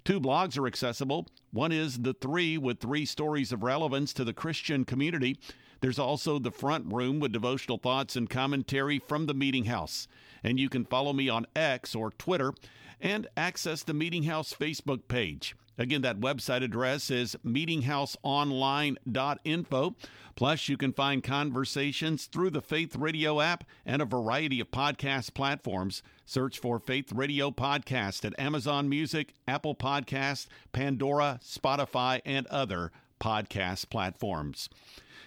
Two 0.08 0.18
blogs 0.18 0.56
are 0.56 0.66
accessible. 0.66 1.28
One 1.50 1.70
is 1.70 1.98
The 1.98 2.14
Three, 2.14 2.56
with 2.56 2.80
three 2.80 3.04
stories 3.04 3.52
of 3.52 3.62
relevance 3.62 4.14
to 4.14 4.24
the 4.24 4.32
Christian 4.32 4.86
community. 4.86 5.36
There's 5.82 5.98
also 5.98 6.38
The 6.38 6.50
Front 6.50 6.90
Room 6.90 7.20
with 7.20 7.30
devotional 7.30 7.76
thoughts 7.76 8.16
and 8.16 8.30
commentary 8.30 8.98
from 8.98 9.26
the 9.26 9.34
Meeting 9.34 9.66
House. 9.66 10.08
And 10.42 10.58
you 10.58 10.70
can 10.70 10.86
follow 10.86 11.12
me 11.12 11.28
on 11.28 11.46
X 11.54 11.94
or 11.94 12.10
Twitter 12.10 12.54
and 13.02 13.26
access 13.36 13.82
the 13.82 13.92
Meeting 13.92 14.22
House 14.22 14.54
Facebook 14.54 15.08
page. 15.08 15.54
Again, 15.76 16.00
that 16.00 16.20
website 16.20 16.64
address 16.64 17.10
is 17.10 17.36
meetinghouseonline.info. 17.44 19.94
Plus, 20.36 20.68
you 20.70 20.78
can 20.78 20.94
find 20.94 21.22
conversations 21.22 22.24
through 22.24 22.48
the 22.48 22.62
Faith 22.62 22.96
Radio 22.96 23.42
app 23.42 23.64
and 23.84 24.00
a 24.00 24.06
variety 24.06 24.58
of 24.58 24.70
podcast 24.70 25.34
platforms. 25.34 26.02
Search 26.28 26.58
for 26.58 26.78
Faith 26.78 27.10
Radio 27.10 27.50
Podcast 27.50 28.22
at 28.22 28.38
Amazon 28.38 28.86
Music, 28.86 29.32
Apple 29.48 29.74
Podcast, 29.74 30.46
Pandora, 30.72 31.40
Spotify, 31.42 32.20
and 32.26 32.46
other 32.48 32.92
podcast 33.18 33.88
platforms. 33.88 34.68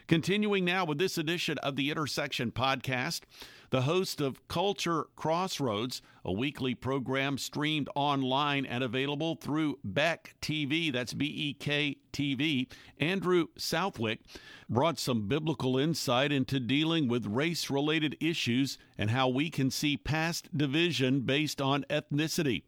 Continuing 0.07 0.63
now 0.63 0.85
with 0.85 0.99
this 0.99 1.17
edition 1.17 1.57
of 1.63 1.75
the 1.75 1.89
Intersection 1.89 2.51
Podcast 2.51 3.21
the 3.71 3.81
host 3.83 4.19
of 4.19 4.45
Culture 4.49 5.07
Crossroads, 5.15 6.01
a 6.25 6.31
weekly 6.31 6.75
program 6.75 7.37
streamed 7.37 7.89
online 7.95 8.65
and 8.65 8.83
available 8.83 9.35
through 9.35 9.79
BEK 9.83 10.35
TV, 10.41 10.91
that's 10.91 11.13
B 11.13 11.25
E 11.25 11.53
K 11.53 11.95
TV. 12.11 12.69
Andrew 12.99 13.47
Southwick 13.57 14.19
brought 14.69 14.99
some 14.99 15.27
biblical 15.27 15.77
insight 15.77 16.33
into 16.33 16.59
dealing 16.59 17.07
with 17.07 17.25
race 17.25 17.69
related 17.69 18.17
issues 18.19 18.77
and 18.97 19.09
how 19.09 19.29
we 19.29 19.49
can 19.49 19.71
see 19.71 19.95
past 19.95 20.55
division 20.55 21.21
based 21.21 21.61
on 21.61 21.85
ethnicity. 21.89 22.63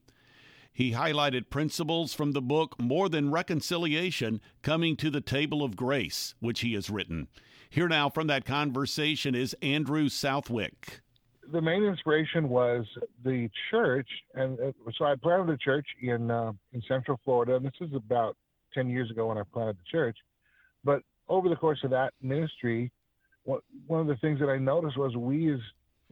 He 0.72 0.94
highlighted 0.94 1.50
principles 1.50 2.14
from 2.14 2.32
the 2.32 2.42
book 2.42 2.80
More 2.80 3.10
Than 3.10 3.30
Reconciliation 3.30 4.40
Coming 4.62 4.96
to 4.98 5.10
the 5.12 5.22
Table 5.22 5.64
of 5.64 5.76
Grace, 5.76 6.34
which 6.40 6.62
he 6.62 6.74
has 6.74 6.90
written. 6.90 7.28
Here 7.74 7.88
now 7.88 8.08
from 8.08 8.27
that 8.27 8.46
conversation 8.46 9.34
is 9.34 9.56
Andrew 9.63 10.08
Southwick. 10.08 11.01
The 11.51 11.60
main 11.60 11.84
inspiration 11.84 12.48
was 12.48 12.86
the 13.25 13.50
church, 13.72 14.08
and 14.36 14.60
uh, 14.60 14.72
so 14.96 15.06
I 15.06 15.15
planted 15.15 15.51
a 15.51 15.58
church 15.58 15.88
in 16.00 16.30
uh, 16.30 16.51
in 16.74 16.84
Central 16.88 17.20
Florida, 17.25 17.56
and 17.56 17.65
this 17.65 17.74
is 17.82 17.92
about 17.96 18.38
ten 18.75 18.92
years 18.92 19.10
ago 19.10 19.30
when 19.30 19.39
I 19.39 19.42
planted 19.51 19.77
the 19.77 19.89
church. 19.92 20.15
But 20.84 21.01
over 21.27 21.50
the 21.50 21.56
course 21.56 21.80
of 21.84 21.89
that 21.89 22.13
ministry, 22.22 22.92
what, 23.44 23.63
one 23.88 24.01
of 24.01 24.06
the 24.06 24.18
things 24.18 24.39
that 24.39 24.50
I 24.50 24.60
noticed 24.60 24.96
was 24.96 25.15
we, 25.15 25.51
as 25.51 25.60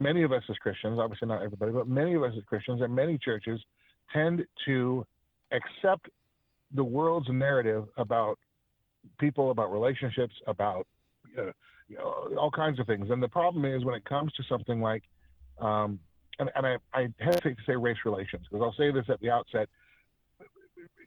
many 0.00 0.24
of 0.24 0.32
us 0.32 0.42
as 0.50 0.56
Christians, 0.56 0.98
obviously 0.98 1.28
not 1.28 1.44
everybody, 1.44 1.70
but 1.70 1.86
many 1.86 2.14
of 2.14 2.24
us 2.24 2.32
as 2.36 2.42
Christians 2.42 2.82
and 2.82 2.92
many 2.92 3.18
churches 3.18 3.60
tend 4.12 4.44
to 4.64 5.06
accept 5.52 6.08
the 6.74 6.82
world's 6.82 7.28
narrative 7.30 7.84
about 7.98 8.36
people, 9.20 9.52
about 9.52 9.72
relationships, 9.72 10.34
about 10.48 10.88
you 11.36 11.96
know, 11.96 12.34
all 12.38 12.50
kinds 12.50 12.78
of 12.80 12.86
things. 12.86 13.10
And 13.10 13.22
the 13.22 13.28
problem 13.28 13.64
is 13.64 13.84
when 13.84 13.94
it 13.94 14.04
comes 14.04 14.32
to 14.34 14.42
something 14.48 14.80
like, 14.80 15.02
um, 15.60 15.98
and, 16.38 16.50
and 16.54 16.66
I, 16.66 16.76
I, 16.94 17.08
hesitate 17.18 17.56
to 17.58 17.62
say 17.66 17.76
race 17.76 17.98
relations 18.04 18.46
because 18.50 18.62
I'll 18.64 18.74
say 18.74 18.90
this 18.90 19.04
at 19.08 19.20
the 19.20 19.30
outset. 19.30 19.68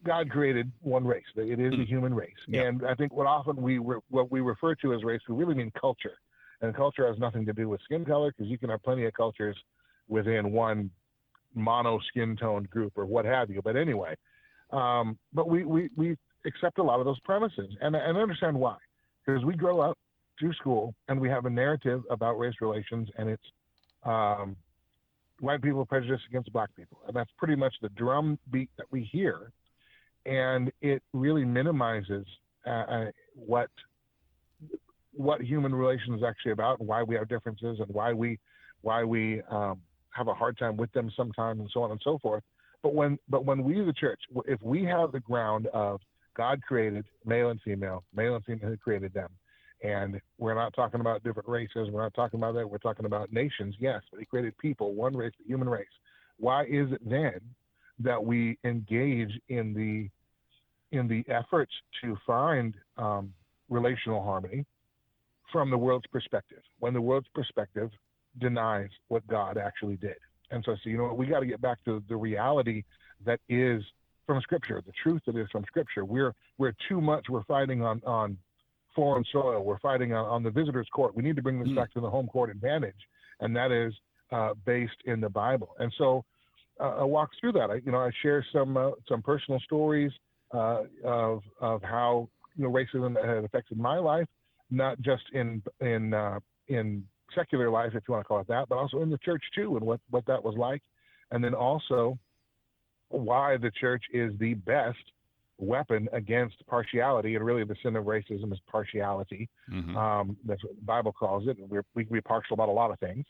God 0.05 0.29
created 0.29 0.71
one 0.81 1.03
race. 1.03 1.23
It 1.35 1.59
is 1.59 1.71
the 1.71 1.77
hmm. 1.77 1.83
human 1.83 2.13
race, 2.13 2.35
and 2.53 2.85
I 2.85 2.93
think 2.93 3.11
what 3.11 3.25
often 3.25 3.55
we 3.55 3.79
re- 3.79 4.01
what 4.09 4.31
we 4.31 4.39
refer 4.39 4.75
to 4.75 4.93
as 4.93 5.03
race, 5.03 5.19
we 5.27 5.35
really 5.35 5.55
mean 5.55 5.71
culture, 5.71 6.19
and 6.61 6.75
culture 6.75 7.07
has 7.07 7.17
nothing 7.17 7.43
to 7.47 7.53
do 7.53 7.67
with 7.67 7.81
skin 7.81 8.05
color 8.05 8.31
because 8.31 8.49
you 8.49 8.59
can 8.59 8.69
have 8.69 8.83
plenty 8.83 9.05
of 9.05 9.13
cultures 9.13 9.57
within 10.07 10.51
one 10.51 10.91
mono 11.55 11.99
skin 12.09 12.35
toned 12.35 12.69
group 12.69 12.93
or 12.95 13.07
what 13.07 13.25
have 13.25 13.49
you. 13.49 13.63
But 13.63 13.75
anyway, 13.75 14.15
um, 14.71 15.17
but 15.33 15.49
we, 15.49 15.65
we 15.65 15.89
we 15.95 16.15
accept 16.45 16.77
a 16.77 16.83
lot 16.83 16.99
of 16.99 17.05
those 17.05 17.19
premises, 17.21 17.73
and 17.81 17.95
and 17.95 18.15
understand 18.15 18.55
why, 18.55 18.77
because 19.25 19.43
we 19.43 19.55
grow 19.55 19.79
up 19.79 19.97
through 20.39 20.53
school, 20.53 20.93
and 21.07 21.19
we 21.19 21.29
have 21.29 21.45
a 21.45 21.49
narrative 21.49 22.03
about 22.09 22.37
race 22.37 22.55
relations, 22.61 23.09
and 23.17 23.29
it's 23.29 23.43
um, 24.03 24.55
white 25.39 25.61
people 25.61 25.85
prejudice 25.85 26.21
against 26.29 26.51
black 26.53 26.69
people, 26.75 26.99
and 27.07 27.15
that's 27.15 27.29
pretty 27.37 27.55
much 27.55 27.73
the 27.81 27.89
drum 27.89 28.37
beat 28.51 28.69
that 28.77 28.85
we 28.91 29.03
hear, 29.03 29.51
and 30.25 30.71
it 30.81 31.01
really 31.13 31.45
minimizes 31.45 32.25
uh, 32.65 32.69
uh 32.69 33.05
what 33.35 33.69
what 35.11 35.41
human 35.41 35.73
relations 35.73 36.17
is 36.17 36.23
actually 36.23 36.51
about, 36.51 36.79
and 36.79 36.87
why 36.87 37.01
we 37.01 37.15
have 37.15 37.27
differences, 37.27 37.79
and 37.79 37.89
why 37.89 38.13
we 38.13 38.39
why 38.81 39.03
we 39.03 39.41
um, 39.49 39.79
have 40.11 40.27
a 40.27 40.33
hard 40.33 40.57
time 40.57 40.77
with 40.77 40.91
them 40.93 41.11
sometimes, 41.15 41.59
and 41.59 41.69
so 41.73 41.81
on 41.81 41.91
and 41.91 42.01
so 42.03 42.17
forth. 42.19 42.43
But 42.83 42.93
when 42.93 43.17
but 43.29 43.45
when 43.45 43.63
we 43.63 43.81
the 43.81 43.93
church, 43.93 44.19
if 44.45 44.61
we 44.61 44.83
have 44.85 45.11
the 45.11 45.19
ground 45.19 45.67
of 45.67 46.01
God 46.35 46.61
created 46.61 47.05
male 47.25 47.49
and 47.49 47.59
female, 47.61 48.03
male 48.13 48.35
and 48.35 48.45
female 48.45 48.69
who 48.69 48.77
created 48.77 49.13
them. 49.13 49.29
And 49.85 50.19
we're 50.39 50.55
not 50.55 50.73
talking 50.73 50.99
about 50.99 51.23
different 51.23 51.47
races. 51.47 51.89
We're 51.91 52.01
not 52.01 52.13
talking 52.15 52.39
about 52.39 52.55
that. 52.55 52.67
We're 52.67 52.79
talking 52.79 53.05
about 53.05 53.31
nations, 53.31 53.75
yes, 53.79 54.01
but 54.09 54.19
he 54.19 54.25
created 54.25 54.57
people, 54.57 54.93
one 54.93 55.15
race, 55.15 55.33
the 55.37 55.45
human 55.45 55.69
race. 55.69 55.85
Why 56.37 56.63
is 56.63 56.91
it 56.91 57.07
then 57.07 57.39
that 57.99 58.23
we 58.23 58.57
engage 58.63 59.39
in 59.49 59.73
the 59.73 60.09
in 60.97 61.07
the 61.07 61.23
efforts 61.31 61.71
to 62.01 62.17
find 62.25 62.73
um, 62.97 63.33
relational 63.69 64.23
harmony 64.23 64.65
from 65.51 65.69
the 65.69 65.77
world's 65.77 66.07
perspective, 66.07 66.61
when 66.79 66.93
the 66.93 67.01
world's 67.01 67.27
perspective 67.35 67.91
denies 68.39 68.89
what 69.09 69.25
God 69.27 69.57
actually 69.57 69.97
did? 69.97 70.17
And 70.49 70.63
so, 70.65 70.75
so 70.83 70.89
you 70.89 70.97
know, 70.97 71.13
we 71.13 71.27
got 71.27 71.41
to 71.41 71.45
get 71.45 71.61
back 71.61 71.77
to 71.85 72.01
the 72.09 72.15
reality 72.15 72.83
that 73.23 73.39
is 73.49 73.83
from 74.25 74.41
Scripture, 74.41 74.81
the 74.83 74.93
truth 75.03 75.21
that 75.27 75.35
is 75.35 75.47
from 75.51 75.63
Scripture. 75.65 76.05
We're 76.05 76.33
we're 76.57 76.75
too 76.89 77.01
much. 77.01 77.27
We're 77.29 77.43
fighting 77.43 77.83
on 77.83 78.01
on 78.03 78.37
foreign 78.95 79.25
soil. 79.31 79.63
We're 79.63 79.79
fighting 79.79 80.13
on, 80.13 80.25
on 80.25 80.43
the 80.43 80.51
visitors' 80.51 80.87
court. 80.93 81.15
We 81.15 81.23
need 81.23 81.35
to 81.35 81.41
bring 81.41 81.59
this 81.59 81.69
mm. 81.69 81.75
back 81.75 81.91
to 81.93 82.01
the 82.01 82.09
home 82.09 82.27
court 82.27 82.49
advantage, 82.49 82.95
and 83.39 83.55
that 83.55 83.71
is 83.71 83.93
uh, 84.31 84.53
based 84.65 84.97
in 85.05 85.21
the 85.21 85.29
Bible. 85.29 85.75
And 85.79 85.93
so, 85.97 86.23
uh, 86.79 86.97
I 86.99 87.03
walk 87.03 87.29
through 87.39 87.53
that. 87.53 87.69
I, 87.69 87.75
you 87.85 87.91
know, 87.91 87.99
I 87.99 88.11
share 88.21 88.45
some 88.51 88.77
uh, 88.77 88.91
some 89.07 89.21
personal 89.21 89.59
stories 89.61 90.11
uh, 90.53 90.83
of 91.03 91.41
of 91.59 91.81
how 91.83 92.29
you 92.55 92.63
know 92.63 92.71
racism 92.71 93.15
had 93.23 93.43
affected 93.43 93.77
my 93.77 93.97
life, 93.97 94.27
not 94.71 94.99
just 95.01 95.23
in 95.33 95.61
in 95.81 96.13
uh, 96.13 96.39
in 96.67 97.03
secular 97.33 97.69
life, 97.69 97.91
if 97.95 98.03
you 98.07 98.13
want 98.13 98.23
to 98.23 98.27
call 98.27 98.39
it 98.39 98.47
that, 98.47 98.67
but 98.69 98.77
also 98.77 99.01
in 99.01 99.09
the 99.09 99.17
church 99.19 99.43
too, 99.53 99.77
and 99.77 99.85
what 99.85 99.99
what 100.09 100.25
that 100.25 100.43
was 100.43 100.55
like, 100.57 100.81
and 101.31 101.43
then 101.43 101.53
also 101.53 102.17
why 103.09 103.57
the 103.57 103.71
church 103.79 104.03
is 104.13 104.33
the 104.39 104.53
best 104.53 104.97
weapon 105.57 106.09
against 106.11 106.55
partiality, 106.67 107.35
and 107.35 107.45
really 107.45 107.63
the 107.63 107.75
sin 107.81 107.95
of 107.95 108.05
racism 108.05 108.51
is 108.51 108.59
partiality. 108.69 109.49
Mm-hmm. 109.71 109.95
Um, 109.95 110.37
that's 110.45 110.63
what 110.63 110.75
the 110.75 110.85
Bible 110.85 111.13
calls 111.13 111.47
it. 111.47 111.57
We're, 111.59 111.85
we 111.93 112.03
can 112.05 112.13
be 112.13 112.21
partial 112.21 112.53
about 112.53 112.69
a 112.69 112.73
lot 112.73 112.91
of 112.91 112.99
things. 112.99 113.25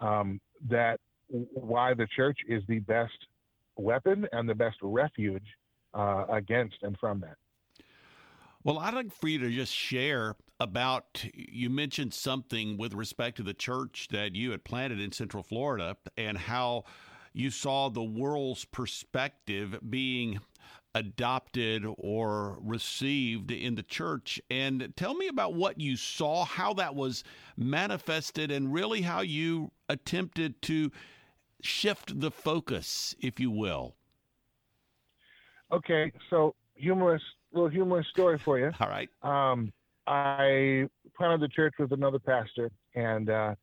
Um, 0.00 0.40
that 0.68 1.00
why 1.28 1.94
the 1.94 2.06
church 2.14 2.38
is 2.46 2.62
the 2.68 2.80
best 2.80 3.16
weapon 3.76 4.26
and 4.32 4.48
the 4.48 4.54
best 4.54 4.76
refuge 4.82 5.46
uh, 5.94 6.26
against 6.30 6.76
and 6.82 6.96
from 6.98 7.20
that. 7.20 7.36
Well, 8.64 8.78
I'd 8.78 8.94
like 8.94 9.12
for 9.12 9.28
you 9.28 9.38
to 9.40 9.50
just 9.50 9.74
share 9.74 10.36
about 10.60 11.24
you 11.34 11.68
mentioned 11.68 12.14
something 12.14 12.76
with 12.76 12.94
respect 12.94 13.36
to 13.38 13.42
the 13.42 13.54
church 13.54 14.08
that 14.12 14.36
you 14.36 14.52
had 14.52 14.62
planted 14.62 15.00
in 15.00 15.10
Central 15.10 15.42
Florida 15.42 15.96
and 16.16 16.38
how 16.38 16.84
you 17.32 17.50
saw 17.50 17.88
the 17.88 18.02
world's 18.02 18.64
perspective 18.64 19.78
being 19.88 20.38
adopted 20.94 21.84
or 21.98 22.58
received 22.60 23.50
in 23.50 23.74
the 23.74 23.82
church. 23.82 24.40
And 24.50 24.92
tell 24.96 25.14
me 25.14 25.28
about 25.28 25.54
what 25.54 25.80
you 25.80 25.96
saw, 25.96 26.44
how 26.44 26.74
that 26.74 26.94
was 26.94 27.24
manifested, 27.56 28.50
and 28.50 28.72
really 28.72 29.02
how 29.02 29.20
you 29.20 29.70
attempted 29.88 30.60
to 30.62 30.90
shift 31.62 32.20
the 32.20 32.30
focus, 32.30 33.14
if 33.20 33.40
you 33.40 33.50
will. 33.50 33.94
Okay, 35.72 36.12
so 36.28 36.54
humorous, 36.74 37.22
little 37.52 37.68
humorous 37.68 38.06
story 38.08 38.38
for 38.38 38.58
you. 38.58 38.70
All 38.80 38.88
right. 38.88 39.08
Um, 39.22 39.72
I 40.06 40.88
planted 41.16 41.40
the 41.40 41.48
church 41.48 41.74
with 41.78 41.92
another 41.92 42.18
pastor, 42.18 42.70
and 42.94 43.30
uh, 43.30 43.54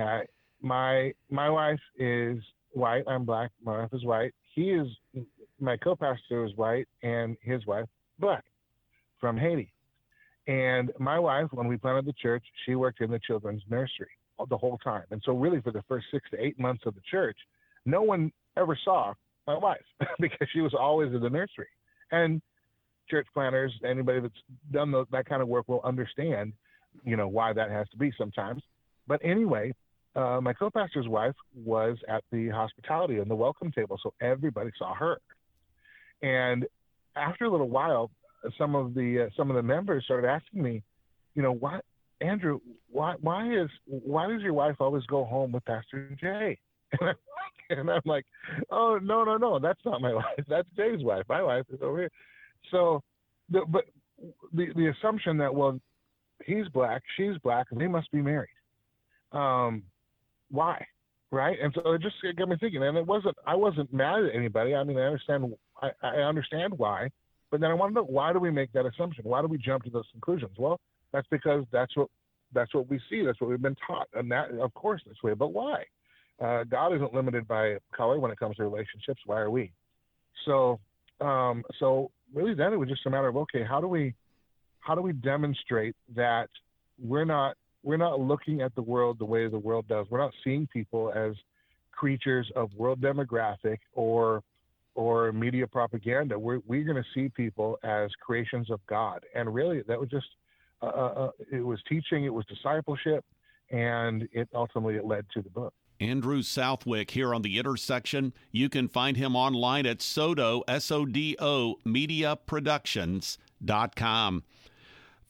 uh, 0.00 0.20
my 0.62 1.12
my 1.28 1.50
wife 1.50 1.80
is 1.98 2.38
white. 2.70 3.04
I'm 3.06 3.24
black. 3.24 3.50
My 3.62 3.80
wife 3.80 3.92
is 3.92 4.04
white. 4.04 4.32
He 4.54 4.70
is 4.70 4.86
my 5.62 5.76
co-pastor 5.76 6.42
was 6.42 6.52
white, 6.56 6.88
and 7.02 7.36
his 7.40 7.64
wife 7.66 7.86
black 8.18 8.44
from 9.20 9.36
Haiti. 9.36 9.72
And 10.48 10.90
my 10.98 11.18
wife, 11.18 11.46
when 11.52 11.68
we 11.68 11.76
planted 11.76 12.04
the 12.04 12.14
church, 12.14 12.44
she 12.66 12.74
worked 12.74 13.00
in 13.00 13.10
the 13.10 13.20
children's 13.20 13.62
nursery 13.70 14.08
the 14.48 14.56
whole 14.56 14.78
time. 14.78 15.04
And 15.12 15.22
so, 15.24 15.32
really, 15.32 15.60
for 15.60 15.70
the 15.70 15.82
first 15.88 16.06
six 16.10 16.28
to 16.30 16.44
eight 16.44 16.58
months 16.58 16.82
of 16.84 16.94
the 16.94 17.00
church, 17.08 17.36
no 17.86 18.02
one 18.02 18.32
ever 18.56 18.76
saw 18.84 19.14
my 19.46 19.56
wife 19.56 19.84
because 20.20 20.48
she 20.52 20.60
was 20.60 20.74
always 20.74 21.12
in 21.14 21.20
the 21.20 21.30
nursery. 21.30 21.68
And 22.10 22.42
church 23.08 23.26
planners, 23.32 23.72
anybody 23.84 24.20
that's 24.20 24.34
done 24.72 24.90
that 24.90 25.26
kind 25.28 25.42
of 25.42 25.48
work 25.48 25.68
will 25.68 25.80
understand, 25.84 26.52
you 27.04 27.16
know, 27.16 27.28
why 27.28 27.52
that 27.52 27.70
has 27.70 27.88
to 27.90 27.96
be 27.96 28.12
sometimes. 28.18 28.62
But 29.06 29.20
anyway, 29.24 29.72
uh, 30.14 30.40
my 30.40 30.52
co-pastor's 30.52 31.08
wife 31.08 31.34
was 31.54 31.96
at 32.08 32.24
the 32.30 32.48
hospitality 32.48 33.18
and 33.18 33.30
the 33.30 33.34
welcome 33.34 33.72
table, 33.72 33.98
so 34.02 34.12
everybody 34.20 34.70
saw 34.78 34.94
her. 34.94 35.18
And 36.22 36.66
after 37.16 37.44
a 37.44 37.50
little 37.50 37.68
while, 37.68 38.10
some 38.58 38.74
of 38.74 38.94
the 38.94 39.26
uh, 39.26 39.30
some 39.36 39.50
of 39.50 39.56
the 39.56 39.62
members 39.62 40.04
started 40.04 40.28
asking 40.28 40.62
me, 40.62 40.82
you 41.34 41.42
know, 41.42 41.52
why, 41.52 41.80
Andrew, 42.20 42.60
why 42.90 43.14
why 43.20 43.52
is 43.52 43.68
why 43.86 44.28
does 44.28 44.42
your 44.42 44.52
wife 44.54 44.76
always 44.80 45.04
go 45.06 45.24
home 45.24 45.52
with 45.52 45.64
Pastor 45.64 46.16
Jay? 46.20 46.58
And 47.70 47.90
I'm 47.90 48.02
like, 48.04 48.26
oh 48.70 48.98
no 49.02 49.24
no 49.24 49.36
no, 49.36 49.58
that's 49.58 49.80
not 49.84 50.00
my 50.00 50.12
wife. 50.14 50.44
That's 50.48 50.68
Jay's 50.76 51.02
wife. 51.02 51.24
My 51.28 51.42
wife 51.42 51.64
is 51.72 51.80
over 51.82 52.00
here. 52.00 52.10
So, 52.70 53.02
the, 53.50 53.62
but 53.68 53.84
the 54.52 54.66
the 54.76 54.88
assumption 54.88 55.38
that 55.38 55.54
well, 55.54 55.80
he's 56.44 56.68
black, 56.68 57.02
she's 57.16 57.36
black, 57.42 57.66
they 57.72 57.86
must 57.86 58.10
be 58.12 58.20
married. 58.20 58.50
Um, 59.32 59.84
why? 60.50 60.84
Right? 61.30 61.56
And 61.62 61.72
so 61.74 61.92
it 61.92 62.02
just 62.02 62.16
got 62.36 62.48
me 62.48 62.56
thinking. 62.60 62.82
And 62.82 62.96
it 62.98 63.06
wasn't 63.06 63.36
I 63.46 63.54
wasn't 63.54 63.92
mad 63.92 64.24
at 64.24 64.34
anybody. 64.34 64.74
I 64.74 64.84
mean, 64.84 64.98
I 64.98 65.06
understand 65.06 65.54
I, 65.82 65.90
I 66.02 66.16
understand 66.22 66.72
why, 66.76 67.10
but 67.50 67.60
then 67.60 67.70
I 67.70 67.74
want 67.74 67.90
to 67.90 67.94
know 67.94 68.04
why 68.04 68.32
do 68.32 68.38
we 68.38 68.50
make 68.50 68.72
that 68.72 68.86
assumption? 68.86 69.24
Why 69.24 69.40
do 69.42 69.48
we 69.48 69.58
jump 69.58 69.84
to 69.84 69.90
those 69.90 70.06
conclusions? 70.12 70.52
Well, 70.58 70.80
that's 71.12 71.26
because 71.30 71.64
that's 71.72 71.94
what 71.96 72.08
that's 72.54 72.74
what 72.74 72.88
we 72.88 73.00
see. 73.10 73.24
That's 73.24 73.40
what 73.40 73.50
we've 73.50 73.62
been 73.62 73.76
taught, 73.86 74.08
and 74.14 74.30
that 74.30 74.50
of 74.52 74.72
course 74.74 75.02
this 75.06 75.16
way. 75.22 75.34
But 75.34 75.48
why? 75.52 75.84
Uh, 76.40 76.64
God 76.64 76.94
isn't 76.94 77.14
limited 77.14 77.46
by 77.46 77.76
color 77.94 78.18
when 78.18 78.30
it 78.30 78.38
comes 78.38 78.56
to 78.56 78.62
relationships. 78.62 79.20
Why 79.26 79.38
are 79.38 79.50
we? 79.50 79.70
So, 80.44 80.80
um, 81.20 81.62
so 81.78 82.10
really, 82.34 82.54
then 82.54 82.72
it 82.72 82.76
was 82.76 82.88
just 82.88 83.06
a 83.06 83.10
matter 83.10 83.28
of 83.28 83.36
okay, 83.36 83.64
how 83.64 83.80
do 83.80 83.86
we, 83.86 84.14
how 84.80 84.94
do 84.94 85.02
we 85.02 85.12
demonstrate 85.12 85.94
that 86.16 86.48
we're 87.02 87.24
not 87.24 87.56
we're 87.82 87.96
not 87.96 88.20
looking 88.20 88.60
at 88.60 88.74
the 88.74 88.82
world 88.82 89.18
the 89.18 89.24
way 89.24 89.48
the 89.48 89.58
world 89.58 89.86
does. 89.88 90.06
We're 90.10 90.20
not 90.20 90.32
seeing 90.44 90.66
people 90.72 91.12
as 91.14 91.34
creatures 91.92 92.50
of 92.56 92.70
world 92.74 93.00
demographic 93.00 93.78
or 93.94 94.42
or 94.94 95.32
media 95.32 95.66
propaganda. 95.66 96.38
We're 96.38 96.60
we're 96.66 96.84
going 96.84 97.02
to 97.02 97.08
see 97.14 97.28
people 97.28 97.78
as 97.82 98.10
creations 98.24 98.70
of 98.70 98.80
God, 98.86 99.24
and 99.34 99.52
really 99.52 99.82
that 99.88 99.98
was 99.98 100.08
just 100.08 100.26
uh, 100.82 100.86
uh, 100.86 100.90
uh, 100.90 101.30
it 101.50 101.64
was 101.64 101.80
teaching, 101.88 102.24
it 102.24 102.34
was 102.34 102.44
discipleship, 102.46 103.24
and 103.70 104.28
it 104.32 104.48
ultimately 104.54 104.96
it 104.96 105.04
led 105.04 105.24
to 105.34 105.42
the 105.42 105.50
book. 105.50 105.74
Andrew 106.00 106.40
Southwick 106.42 107.12
here 107.12 107.32
on 107.34 107.42
the 107.42 107.58
intersection. 107.58 108.32
You 108.50 108.68
can 108.68 108.88
find 108.88 109.16
him 109.16 109.36
online 109.36 109.86
at 109.86 109.98
Sodo, 109.98 110.62
S 110.66 110.90
O 110.90 111.06
D 111.06 111.36
O, 111.38 111.76
mediaproductions.com. 111.86 114.42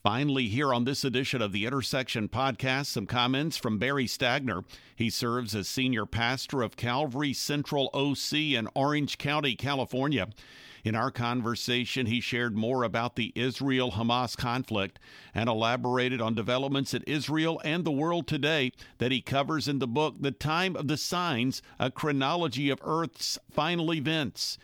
Finally, 0.03 0.49
here 0.49 0.75
on 0.75 0.83
this 0.83 1.05
edition 1.05 1.41
of 1.41 1.53
the 1.53 1.65
Intersection 1.65 2.29
podcast, 2.29 2.87
some 2.87 3.07
comments 3.07 3.57
from 3.57 3.79
Barry 3.79 4.07
Stagner. 4.07 4.65
He 4.97 5.09
serves 5.09 5.55
as 5.55 5.69
senior 5.69 6.07
pastor 6.07 6.63
of 6.63 6.75
Calvary 6.75 7.33
Central 7.33 7.89
OC 7.95 8.33
in 8.33 8.69
Orange 8.75 9.17
County, 9.17 9.55
California. 9.55 10.27
In 10.83 10.97
our 10.97 11.13
conversation, 11.13 12.07
he 12.07 12.21
shared 12.21 12.57
more 12.57 12.83
about 12.83 13.15
the 13.15 13.33
Israel 13.37 13.93
Hamas 13.93 14.37
conflict 14.37 14.99
and 15.37 15.49
elaborated 15.49 16.21
on 16.21 16.35
developments 16.35 16.95
in 16.95 17.05
Israel 17.07 17.61
and 17.65 17.85
the 17.85 17.93
world 17.93 18.27
today 18.27 18.73
that 18.99 19.13
he 19.13 19.21
covers 19.21 19.69
in 19.69 19.79
the 19.79 19.87
book, 19.87 20.17
The 20.19 20.33
Time 20.33 20.75
of 20.75 20.89
the 20.89 20.97
Signs 20.97 21.63
A 21.79 21.93
Chronology 21.93 22.71
of 22.71 22.81
Earth's 22.83 23.39
Final 23.53 23.95
Events. 23.95 24.59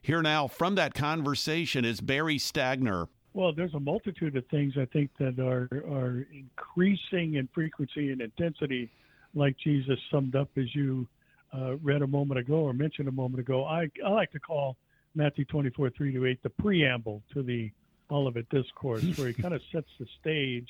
Here 0.00 0.22
now 0.22 0.48
from 0.48 0.74
that 0.74 0.92
conversation 0.92 1.84
is 1.84 2.00
Barry 2.00 2.38
Stagner. 2.38 3.06
Well, 3.34 3.52
there's 3.52 3.74
a 3.74 3.80
multitude 3.80 4.36
of 4.36 4.46
things 4.48 4.74
I 4.76 4.84
think 4.86 5.10
that 5.18 5.38
are 5.38 5.68
are 5.90 6.26
increasing 6.32 7.34
in 7.34 7.48
frequency 7.54 8.12
and 8.12 8.20
intensity, 8.20 8.90
like 9.34 9.56
Jesus 9.58 9.98
summed 10.10 10.36
up 10.36 10.50
as 10.56 10.74
you 10.74 11.06
uh, 11.54 11.76
read 11.76 12.02
a 12.02 12.06
moment 12.06 12.40
ago 12.40 12.56
or 12.56 12.72
mentioned 12.72 13.08
a 13.08 13.12
moment 13.12 13.40
ago. 13.40 13.64
I, 13.64 13.88
I 14.04 14.10
like 14.10 14.32
to 14.32 14.40
call 14.40 14.76
Matthew 15.14 15.44
24, 15.46 15.90
3 15.90 16.12
to 16.12 16.26
8 16.26 16.42
the 16.42 16.50
preamble 16.50 17.22
to 17.34 17.42
the 17.42 17.70
Olivet 18.10 18.48
Discourse, 18.50 19.02
where 19.16 19.28
he 19.28 19.34
kind 19.34 19.54
of 19.54 19.62
sets 19.72 19.88
the 19.98 20.06
stage. 20.20 20.68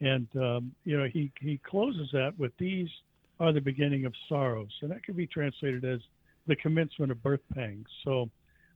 And, 0.00 0.26
um, 0.36 0.72
you 0.84 0.98
know, 0.98 1.06
he, 1.12 1.30
he 1.40 1.58
closes 1.58 2.08
that 2.12 2.38
with 2.38 2.52
these 2.58 2.88
are 3.38 3.52
the 3.52 3.60
beginning 3.60 4.06
of 4.06 4.14
sorrows. 4.28 4.70
And 4.80 4.90
that 4.90 5.02
can 5.02 5.14
be 5.14 5.26
translated 5.26 5.84
as 5.84 6.00
the 6.46 6.56
commencement 6.56 7.12
of 7.12 7.22
birth 7.22 7.40
pangs. 7.54 7.86
So 8.04 8.30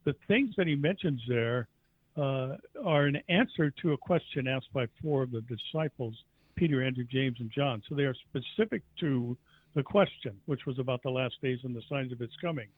the 0.05 0.15
things 0.29 0.55
that 0.57 0.67
he 0.67 0.75
mentions 0.75 1.23
there 1.29 1.69
uh, 2.17 2.57
are 2.85 3.05
an 3.05 3.19
answer 3.29 3.71
to 3.83 3.93
a 3.93 3.97
question 3.97 4.47
asked 4.47 4.73
by 4.73 4.87
four 5.03 5.23
of 5.23 5.31
the 5.31 5.43
disciples, 5.43 6.15
Peter, 6.57 6.83
Andrew, 6.83 7.05
James, 7.05 7.37
and 7.41 7.51
John. 7.51 7.83
So 7.89 7.95
they 7.95 8.05
are 8.05 8.15
specific 8.31 8.83
to 9.01 9.37
the 9.75 9.83
question, 9.83 10.37
which 10.47 10.67
was 10.67 10.79
about 10.79 11.03
the 11.03 11.11
last 11.11 11.35
days 11.43 11.59
and 11.65 11.75
the 11.75 11.83
signs 11.89 12.13
of 12.13 12.21
its 12.21 12.35
coming. 12.41 12.69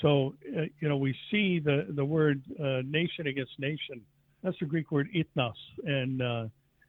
So, 0.00 0.34
uh, 0.56 0.62
you 0.80 0.88
know, 0.88 0.96
we 0.96 1.14
see 1.30 1.58
the, 1.58 1.86
the 1.88 2.04
word 2.04 2.42
uh, 2.60 2.82
nation 2.84 3.26
against 3.26 3.52
nation 3.58 4.00
That's 4.42 4.58
the 4.60 4.66
Greek 4.66 4.92
word 4.92 5.08
ethnos, 5.14 5.52
and 5.84 6.22
uh, 6.22 6.44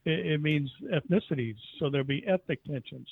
it, 0.05 0.25
it, 0.33 0.41
means 0.41 0.69
ethnicities. 0.93 1.55
So 1.79 1.89
there'll 1.89 2.05
be 2.05 2.23
ethnic 2.27 2.63
tensions. 2.65 3.07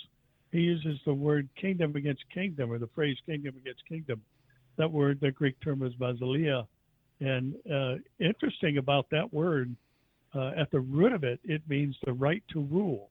He 0.52 0.60
uses 0.60 1.00
the 1.06 1.14
word 1.14 1.50
kingdom 1.60 1.96
against 1.96 2.24
kingdom, 2.34 2.72
or 2.72 2.78
the 2.78 2.90
phrase 2.94 3.18
kingdom 3.26 3.56
against 3.58 3.86
kingdom. 3.88 4.22
That 4.78 4.92
word, 4.92 5.20
the 5.20 5.32
Greek 5.32 5.60
term 5.62 5.82
is 5.84 5.94
basileia. 5.96 6.68
And 7.20 7.56
uh, 7.72 7.96
interesting 8.20 8.78
about 8.78 9.08
that 9.12 9.34
word, 9.34 9.76
uh, 10.36 10.52
at 10.58 10.70
the 10.72 10.80
root 10.80 11.14
of 11.14 11.24
it, 11.24 11.40
it 11.44 11.62
means 11.68 11.96
the 12.06 12.14
right 12.14 12.44
to 12.54 12.62
rule. 12.62 13.10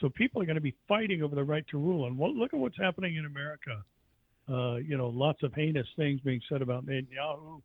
So 0.00 0.08
people 0.08 0.42
are 0.42 0.46
going 0.46 0.56
to 0.56 0.62
be 0.62 0.74
fighting 0.88 1.22
over 1.22 1.34
the 1.34 1.44
right 1.44 1.64
to 1.70 1.78
rule. 1.78 2.06
And 2.06 2.16
what, 2.16 2.32
look 2.32 2.52
at 2.52 2.60
what's 2.60 2.78
happening 2.78 3.16
in 3.16 3.26
America. 3.26 3.82
Uh, 4.50 4.76
you 4.76 4.96
know, 4.96 5.08
lots 5.08 5.42
of 5.42 5.54
heinous 5.54 5.86
things 5.96 6.20
being 6.22 6.40
said 6.48 6.60
about 6.60 6.86
Netanyahu 6.86 7.62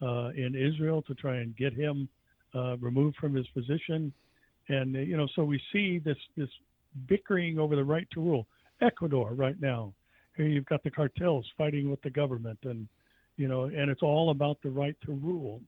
uh, 0.00 0.30
in 0.36 0.54
Israel 0.54 1.02
to 1.02 1.14
try 1.14 1.36
and 1.38 1.56
get 1.56 1.72
him 1.72 2.08
uh, 2.54 2.76
removed 2.78 3.16
from 3.16 3.34
his 3.34 3.46
position. 3.48 4.12
And 4.68 4.94
you 4.94 5.16
know, 5.16 5.26
so 5.34 5.44
we 5.44 5.60
see 5.72 5.98
this 5.98 6.18
this 6.36 6.48
bickering 7.06 7.58
over 7.58 7.74
the 7.74 7.84
right 7.84 8.06
to 8.12 8.20
rule. 8.20 8.46
Ecuador 8.80 9.32
right 9.32 9.60
now, 9.60 9.92
here 10.36 10.46
you've 10.46 10.66
got 10.66 10.84
the 10.84 10.90
cartels 10.90 11.46
fighting 11.56 11.90
with 11.90 12.00
the 12.02 12.10
government, 12.10 12.58
and 12.64 12.86
you 13.38 13.48
know, 13.48 13.64
and 13.64 13.90
it's 13.90 14.02
all 14.02 14.30
about 14.30 14.58
the 14.62 14.68
right 14.68 14.96
to 15.06 15.12
rule. 15.12 15.62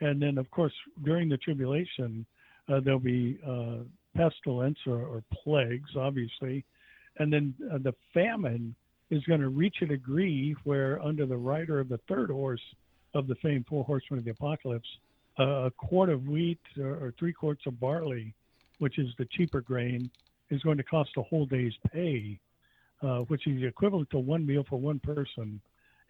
And 0.00 0.22
then, 0.22 0.38
of 0.38 0.50
course, 0.50 0.72
during 1.04 1.28
the 1.28 1.36
tribulation, 1.36 2.24
uh, 2.72 2.80
there'll 2.80 2.98
be 2.98 3.38
uh, 3.46 3.84
pestilence 4.16 4.78
or, 4.86 5.02
or, 5.02 5.22
plagues, 5.44 5.90
obviously, 5.96 6.64
and 7.18 7.30
then 7.32 7.54
uh, 7.72 7.78
the 7.78 7.92
famine 8.14 8.74
is 9.10 9.22
going 9.24 9.40
to 9.40 9.48
reach 9.48 9.76
a 9.82 9.86
degree 9.86 10.54
where, 10.64 11.02
under 11.02 11.26
the 11.26 11.36
rider 11.36 11.80
of 11.80 11.88
the 11.88 11.98
third 12.08 12.30
horse 12.30 12.62
of 13.14 13.26
the 13.26 13.34
famed 13.36 13.66
four 13.68 13.84
horsemen 13.84 14.20
of 14.20 14.24
the 14.24 14.30
apocalypse, 14.30 14.88
a 15.38 15.70
quart 15.76 16.10
of 16.10 16.28
wheat 16.28 16.60
or, 16.78 16.90
or 16.90 17.14
three 17.18 17.32
quarts 17.32 17.62
of 17.66 17.78
barley, 17.80 18.34
which 18.78 18.98
is 18.98 19.08
the 19.18 19.26
cheaper 19.36 19.60
grain, 19.60 20.10
is 20.50 20.62
going 20.62 20.76
to 20.76 20.84
cost 20.84 21.10
a 21.16 21.22
whole 21.22 21.46
day's 21.46 21.72
pay, 21.92 22.38
uh, 23.02 23.18
which 23.20 23.46
is 23.46 23.62
equivalent 23.62 24.08
to 24.10 24.18
one 24.18 24.46
meal 24.46 24.64
for 24.68 24.78
one 24.78 25.00
person. 25.00 25.60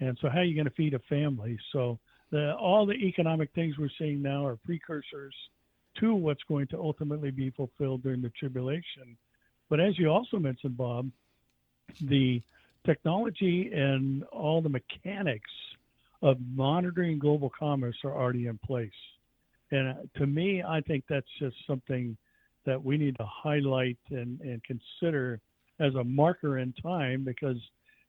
And 0.01 0.19
so, 0.21 0.29
how 0.29 0.39
are 0.39 0.45
you 0.45 0.55
going 0.55 0.67
to 0.67 0.75
feed 0.75 0.95
a 0.95 0.99
family? 1.01 1.59
So, 1.73 1.99
the, 2.31 2.55
all 2.55 2.87
the 2.87 2.95
economic 2.95 3.51
things 3.55 3.77
we're 3.79 3.91
seeing 3.99 4.23
now 4.23 4.47
are 4.47 4.57
precursors 4.65 5.35
to 5.99 6.15
what's 6.15 6.43
going 6.45 6.69
to 6.69 6.79
ultimately 6.79 7.31
be 7.31 7.51
fulfilled 7.51 8.03
during 8.03 8.23
the 8.23 8.31
tribulation. 8.31 9.17
But 9.69 9.81
as 9.81 9.99
you 9.99 10.09
also 10.09 10.39
mentioned, 10.39 10.77
Bob, 10.77 11.11
the 12.01 12.43
technology 12.85 13.71
and 13.73 14.25
all 14.25 14.63
the 14.63 14.69
mechanics 14.69 15.51
of 16.23 16.39
monitoring 16.55 17.19
global 17.19 17.51
commerce 17.51 17.97
are 18.05 18.13
already 18.13 18.47
in 18.47 18.59
place. 18.59 18.91
And 19.71 19.89
uh, 19.89 19.95
to 20.17 20.27
me, 20.27 20.63
I 20.63 20.81
think 20.81 21.05
that's 21.09 21.27
just 21.39 21.57
something 21.67 22.17
that 22.67 22.83
we 22.83 22.99
need 22.99 23.17
to 23.17 23.27
highlight 23.27 23.99
and, 24.11 24.41
and 24.41 24.63
consider 24.65 25.41
as 25.79 25.95
a 25.95 26.05
marker 26.05 26.59
in 26.59 26.73
time 26.75 27.25
because, 27.25 27.57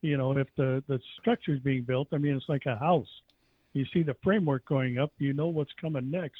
you 0.01 0.17
know, 0.17 0.37
if 0.37 0.47
the, 0.57 0.83
the 0.87 0.99
structure 1.19 1.53
is 1.53 1.59
being 1.59 1.83
built, 1.83 2.09
I 2.11 2.17
mean, 2.17 2.35
it's 2.35 2.49
like 2.49 2.65
a 2.65 2.75
house. 2.75 3.07
You 3.73 3.85
see 3.93 4.03
the 4.03 4.15
framework 4.23 4.65
going 4.65 4.97
up, 4.97 5.11
you 5.17 5.33
know 5.33 5.47
what's 5.47 5.71
coming 5.79 6.11
next. 6.11 6.39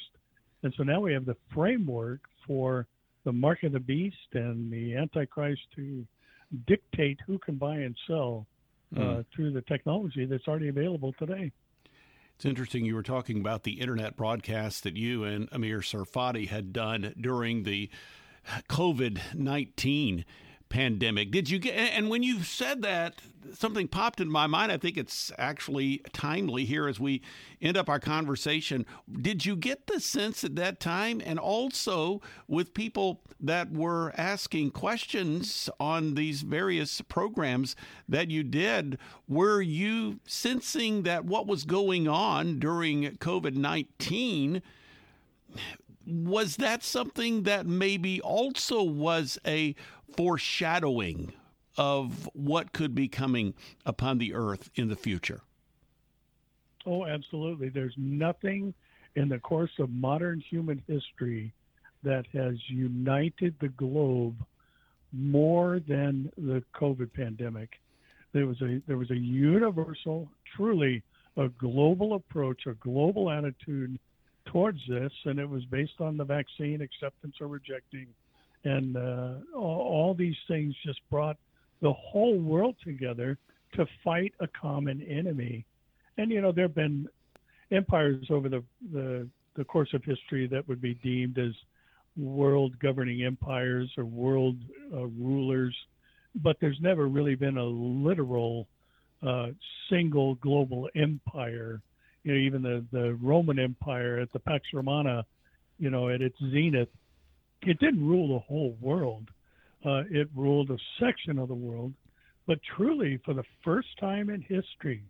And 0.62 0.74
so 0.76 0.82
now 0.82 1.00
we 1.00 1.12
have 1.12 1.24
the 1.24 1.36
framework 1.52 2.20
for 2.46 2.86
the 3.24 3.32
mark 3.32 3.62
of 3.62 3.72
the 3.72 3.80
beast 3.80 4.16
and 4.34 4.70
the 4.70 4.96
Antichrist 4.96 5.62
to 5.76 6.06
dictate 6.66 7.18
who 7.26 7.38
can 7.38 7.56
buy 7.56 7.76
and 7.76 7.96
sell 8.06 8.46
uh, 8.96 9.00
mm. 9.00 9.24
through 9.34 9.52
the 9.52 9.62
technology 9.62 10.26
that's 10.26 10.46
already 10.46 10.68
available 10.68 11.14
today. 11.18 11.50
It's 12.36 12.44
interesting 12.44 12.84
you 12.84 12.94
were 12.94 13.02
talking 13.02 13.38
about 13.38 13.62
the 13.62 13.80
internet 13.80 14.16
broadcast 14.16 14.82
that 14.82 14.96
you 14.96 15.24
and 15.24 15.48
Amir 15.52 15.80
Tsarfati 15.80 16.48
had 16.48 16.72
done 16.72 17.14
during 17.20 17.62
the 17.62 17.88
COVID 18.68 19.20
19 19.34 20.24
pandemic. 20.72 21.30
Did 21.30 21.50
you 21.50 21.58
get, 21.58 21.74
and 21.74 22.08
when 22.08 22.22
you 22.22 22.42
said 22.42 22.80
that, 22.82 23.20
something 23.52 23.88
popped 23.88 24.20
in 24.20 24.30
my 24.30 24.46
mind. 24.46 24.72
I 24.72 24.78
think 24.78 24.96
it's 24.96 25.30
actually 25.36 26.00
timely 26.12 26.64
here 26.64 26.88
as 26.88 26.98
we 26.98 27.20
end 27.60 27.76
up 27.76 27.90
our 27.90 28.00
conversation. 28.00 28.86
Did 29.20 29.44
you 29.44 29.54
get 29.54 29.86
the 29.86 30.00
sense 30.00 30.44
at 30.44 30.56
that 30.56 30.80
time, 30.80 31.20
and 31.24 31.38
also 31.38 32.22
with 32.48 32.72
people 32.72 33.20
that 33.38 33.70
were 33.70 34.14
asking 34.16 34.70
questions 34.70 35.68
on 35.78 36.14
these 36.14 36.40
various 36.42 37.02
programs 37.02 37.76
that 38.08 38.30
you 38.30 38.42
did, 38.42 38.98
were 39.28 39.60
you 39.60 40.20
sensing 40.26 41.02
that 41.02 41.26
what 41.26 41.46
was 41.46 41.64
going 41.64 42.08
on 42.08 42.58
during 42.58 43.04
COVID 43.18 43.54
19? 43.54 44.62
was 46.04 46.56
that 46.56 46.82
something 46.82 47.44
that 47.44 47.66
maybe 47.66 48.20
also 48.22 48.82
was 48.82 49.38
a 49.46 49.74
foreshadowing 50.16 51.32
of 51.76 52.28
what 52.34 52.72
could 52.72 52.94
be 52.94 53.08
coming 53.08 53.54
upon 53.86 54.18
the 54.18 54.34
earth 54.34 54.70
in 54.74 54.88
the 54.88 54.96
future? 54.96 55.40
Oh, 56.84 57.06
absolutely. 57.06 57.68
There's 57.68 57.94
nothing 57.96 58.74
in 59.14 59.28
the 59.28 59.38
course 59.38 59.70
of 59.78 59.90
modern 59.90 60.40
human 60.40 60.82
history 60.86 61.52
that 62.02 62.26
has 62.32 62.56
united 62.68 63.54
the 63.60 63.68
globe 63.68 64.36
more 65.12 65.80
than 65.86 66.32
the 66.36 66.62
COVID 66.74 67.12
pandemic. 67.12 67.70
There 68.32 68.46
was 68.46 68.60
a 68.62 68.80
there 68.86 68.96
was 68.96 69.10
a 69.10 69.16
universal, 69.16 70.28
truly 70.56 71.02
a 71.36 71.48
global 71.48 72.14
approach, 72.14 72.66
a 72.66 72.74
global 72.74 73.30
attitude 73.30 73.98
towards 74.46 74.80
this, 74.88 75.12
and 75.24 75.38
it 75.38 75.48
was 75.48 75.64
based 75.66 76.00
on 76.00 76.16
the 76.16 76.24
vaccine 76.24 76.80
acceptance 76.80 77.36
or 77.40 77.46
rejecting 77.46 78.06
and 78.64 78.96
uh, 78.96 79.34
all, 79.54 79.80
all 79.80 80.14
these 80.14 80.36
things 80.48 80.74
just 80.84 81.00
brought 81.10 81.36
the 81.80 81.92
whole 81.92 82.38
world 82.38 82.76
together 82.84 83.38
to 83.74 83.86
fight 84.04 84.32
a 84.40 84.46
common 84.48 85.02
enemy. 85.02 85.64
And 86.18 86.30
you 86.30 86.40
know, 86.40 86.52
there 86.52 86.64
have 86.64 86.74
been 86.74 87.08
empires 87.70 88.26
over 88.30 88.48
the, 88.48 88.62
the 88.92 89.28
the 89.56 89.64
course 89.64 89.92
of 89.92 90.02
history 90.04 90.46
that 90.46 90.66
would 90.68 90.80
be 90.80 90.94
deemed 90.94 91.38
as 91.38 91.52
world 92.16 92.78
governing 92.78 93.24
empires 93.24 93.90
or 93.96 94.04
world 94.04 94.56
uh, 94.92 95.06
rulers, 95.06 95.76
but 96.36 96.56
there's 96.60 96.78
never 96.80 97.08
really 97.08 97.34
been 97.34 97.58
a 97.58 97.64
literal 97.64 98.66
uh, 99.26 99.48
single 99.90 100.34
global 100.36 100.88
empire. 100.94 101.80
You 102.24 102.32
know, 102.32 102.38
even 102.38 102.62
the, 102.62 102.84
the 102.92 103.14
Roman 103.20 103.58
Empire 103.58 104.18
at 104.18 104.32
the 104.32 104.38
Pax 104.38 104.64
Romana, 104.72 105.24
you 105.78 105.90
know, 105.90 106.08
at 106.08 106.22
its 106.22 106.36
zenith, 106.50 106.88
it 107.62 107.78
didn't 107.78 108.06
rule 108.06 108.28
the 108.28 108.40
whole 108.40 108.76
world. 108.80 109.28
Uh, 109.84 110.02
it 110.10 110.28
ruled 110.34 110.70
a 110.70 110.78
section 111.00 111.38
of 111.38 111.48
the 111.48 111.54
world. 111.54 111.92
But 112.46 112.58
truly, 112.76 113.20
for 113.24 113.34
the 113.34 113.44
first 113.64 113.88
time 114.00 114.30
in 114.30 114.42
history, 114.42 115.02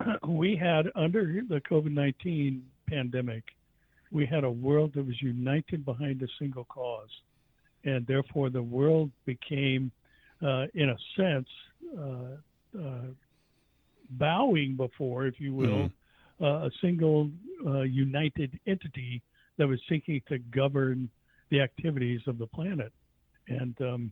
we 0.28 0.56
had 0.56 0.86
under 0.94 1.42
the 1.48 1.60
COVID 1.70 1.92
19 1.92 2.62
pandemic, 2.88 3.44
we 4.10 4.26
had 4.26 4.44
a 4.44 4.50
world 4.50 4.92
that 4.94 5.06
was 5.06 5.20
united 5.20 5.84
behind 5.84 6.22
a 6.22 6.28
single 6.38 6.64
cause. 6.64 7.10
And 7.84 8.06
therefore, 8.06 8.50
the 8.50 8.62
world 8.62 9.10
became, 9.24 9.90
uh, 10.42 10.66
in 10.74 10.90
a 10.90 10.96
sense, 11.16 11.48
uh, 11.98 12.78
uh 12.78 13.06
bowing 14.12 14.74
before, 14.74 15.26
if 15.26 15.38
you 15.38 15.54
will, 15.54 15.66
mm-hmm. 15.68 15.86
Uh, 16.40 16.66
a 16.66 16.70
single 16.80 17.28
uh, 17.66 17.80
united 17.80 18.60
entity 18.68 19.20
that 19.56 19.66
was 19.66 19.80
seeking 19.88 20.22
to 20.28 20.38
govern 20.54 21.10
the 21.50 21.60
activities 21.60 22.22
of 22.26 22.38
the 22.38 22.46
planet. 22.46 22.92
And 23.48 23.74
um, 23.80 24.10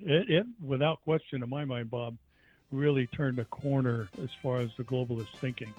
it, 0.00 0.30
it, 0.30 0.46
without 0.64 1.02
question, 1.02 1.42
in 1.42 1.48
my 1.48 1.64
mind, 1.64 1.90
Bob, 1.90 2.16
really 2.70 3.06
turned 3.08 3.38
a 3.38 3.44
corner 3.46 4.08
as 4.22 4.28
far 4.42 4.60
as 4.60 4.70
the 4.76 4.84
globalist 4.84 5.36
thinking. 5.40 5.72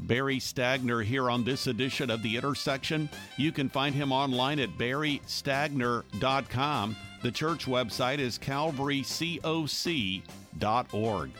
Barry 0.00 0.38
Stagner 0.38 1.04
here 1.04 1.30
on 1.30 1.44
this 1.44 1.68
edition 1.68 2.10
of 2.10 2.22
The 2.22 2.36
Intersection. 2.36 3.08
You 3.36 3.52
can 3.52 3.68
find 3.68 3.94
him 3.94 4.10
online 4.12 4.58
at 4.58 4.76
barrystagner.com. 4.76 6.96
The 7.22 7.30
church 7.30 7.66
website 7.66 8.18
is 8.18 8.38
calvarycoc.org. 8.38 11.30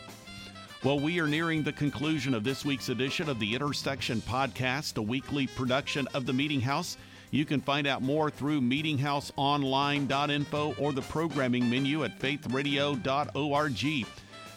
Well, 0.85 1.01
we 1.01 1.19
are 1.19 1.27
nearing 1.27 1.63
the 1.63 1.73
conclusion 1.73 2.35
of 2.35 2.45
this 2.45 2.65
week's 2.65 2.91
edition 2.91 3.29
of 3.29 3.39
the 3.39 3.55
Intersection 3.55 4.21
Podcast, 4.21 4.99
a 4.99 5.03
weekly 5.03 5.47
production 5.47 6.07
of 6.15 6.27
the 6.27 6.33
Meeting 6.33 6.61
House. 6.61 6.97
You 7.35 7.45
can 7.45 7.61
find 7.61 7.87
out 7.89 8.01
more 8.01 8.31
through 8.31 8.61
meetinghouseonline.info 8.61 10.77
or 10.79 10.93
the 10.93 11.03
programming 11.03 11.69
menu 11.69 12.05
at 12.05 12.21
faithradio.org. 12.21 14.07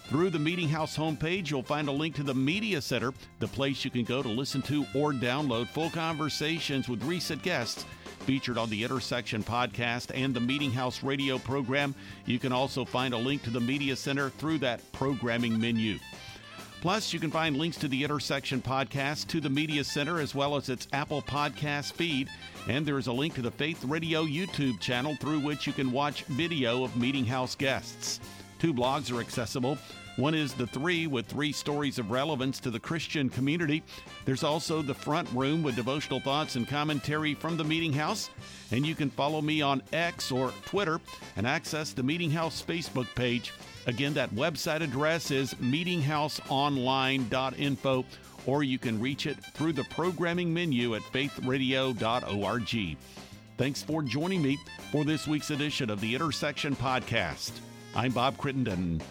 Through 0.09 0.29
the 0.29 0.37
Meeting 0.37 0.69
House 0.69 0.95
homepage, 0.95 1.49
you'll 1.49 1.63
find 1.63 1.87
a 1.87 1.91
link 1.91 2.13
to 2.17 2.23
the 2.23 2.35
Media 2.35 2.79
Center, 2.79 3.15
the 3.39 3.47
place 3.47 3.83
you 3.83 3.89
can 3.89 4.03
go 4.03 4.21
to 4.21 4.29
listen 4.29 4.61
to 4.61 4.85
or 4.93 5.11
download 5.11 5.69
full 5.69 5.89
conversations 5.89 6.87
with 6.87 7.03
recent 7.03 7.41
guests 7.41 7.83
featured 8.19 8.59
on 8.59 8.69
the 8.69 8.83
Intersection 8.83 9.41
podcast 9.41 10.11
and 10.13 10.35
the 10.35 10.39
Meeting 10.39 10.71
House 10.71 11.01
radio 11.01 11.39
program. 11.39 11.95
You 12.27 12.37
can 12.37 12.51
also 12.51 12.85
find 12.85 13.15
a 13.15 13.17
link 13.17 13.41
to 13.43 13.49
the 13.49 13.59
Media 13.59 13.95
Center 13.95 14.29
through 14.29 14.59
that 14.59 14.91
programming 14.91 15.59
menu. 15.59 15.97
Plus, 16.87 17.11
you 17.11 17.19
can 17.19 17.31
find 17.31 17.57
links 17.57 17.75
to 17.75 17.89
the 17.89 18.01
Intersection 18.01 18.61
podcast, 18.61 19.27
to 19.27 19.41
the 19.41 19.49
Media 19.49 19.83
Center, 19.83 20.21
as 20.21 20.33
well 20.33 20.55
as 20.55 20.69
its 20.69 20.87
Apple 20.93 21.21
Podcast 21.21 21.91
feed. 21.91 22.29
And 22.69 22.85
there 22.85 22.97
is 22.97 23.07
a 23.07 23.11
link 23.11 23.35
to 23.35 23.41
the 23.41 23.51
Faith 23.51 23.83
Radio 23.83 24.23
YouTube 24.23 24.79
channel 24.79 25.13
through 25.17 25.41
which 25.41 25.67
you 25.67 25.73
can 25.73 25.91
watch 25.91 26.23
video 26.23 26.85
of 26.85 26.95
Meeting 26.95 27.25
House 27.25 27.55
guests. 27.55 28.21
Two 28.57 28.73
blogs 28.73 29.13
are 29.13 29.19
accessible. 29.19 29.77
One 30.15 30.33
is 30.33 30.53
The 30.53 30.65
Three 30.65 31.07
with 31.07 31.25
three 31.25 31.51
stories 31.51 31.99
of 31.99 32.09
relevance 32.09 32.57
to 32.61 32.71
the 32.71 32.79
Christian 32.79 33.29
community. 33.29 33.83
There's 34.23 34.45
also 34.45 34.81
The 34.81 34.93
Front 34.93 35.29
Room 35.33 35.63
with 35.63 35.75
devotional 35.75 36.21
thoughts 36.21 36.55
and 36.55 36.65
commentary 36.65 37.33
from 37.33 37.57
the 37.57 37.65
Meeting 37.65 37.91
House. 37.91 38.29
And 38.71 38.87
you 38.87 38.95
can 38.95 39.09
follow 39.09 39.41
me 39.41 39.61
on 39.61 39.83
X 39.91 40.31
or 40.31 40.53
Twitter 40.65 41.01
and 41.35 41.45
access 41.45 41.91
the 41.91 42.01
Meeting 42.01 42.31
House 42.31 42.63
Facebook 42.65 43.13
page. 43.13 43.51
Again, 43.87 44.13
that 44.13 44.29
website 44.35 44.81
address 44.81 45.31
is 45.31 45.55
meetinghouseonline.info, 45.55 48.05
or 48.45 48.63
you 48.63 48.77
can 48.77 48.99
reach 48.99 49.25
it 49.25 49.37
through 49.53 49.73
the 49.73 49.85
programming 49.85 50.53
menu 50.53 50.93
at 50.95 51.01
faithradio.org. 51.03 52.97
Thanks 53.57 53.81
for 53.81 54.03
joining 54.03 54.43
me 54.43 54.59
for 54.91 55.05
this 55.05 55.25
week's 55.25 55.51
edition 55.51 55.89
of 55.89 56.01
the 56.01 56.13
Intersection 56.13 56.75
Podcast. 56.75 57.53
I'm 57.95 58.11
Bob 58.11 58.37
Crittenden. 58.37 59.01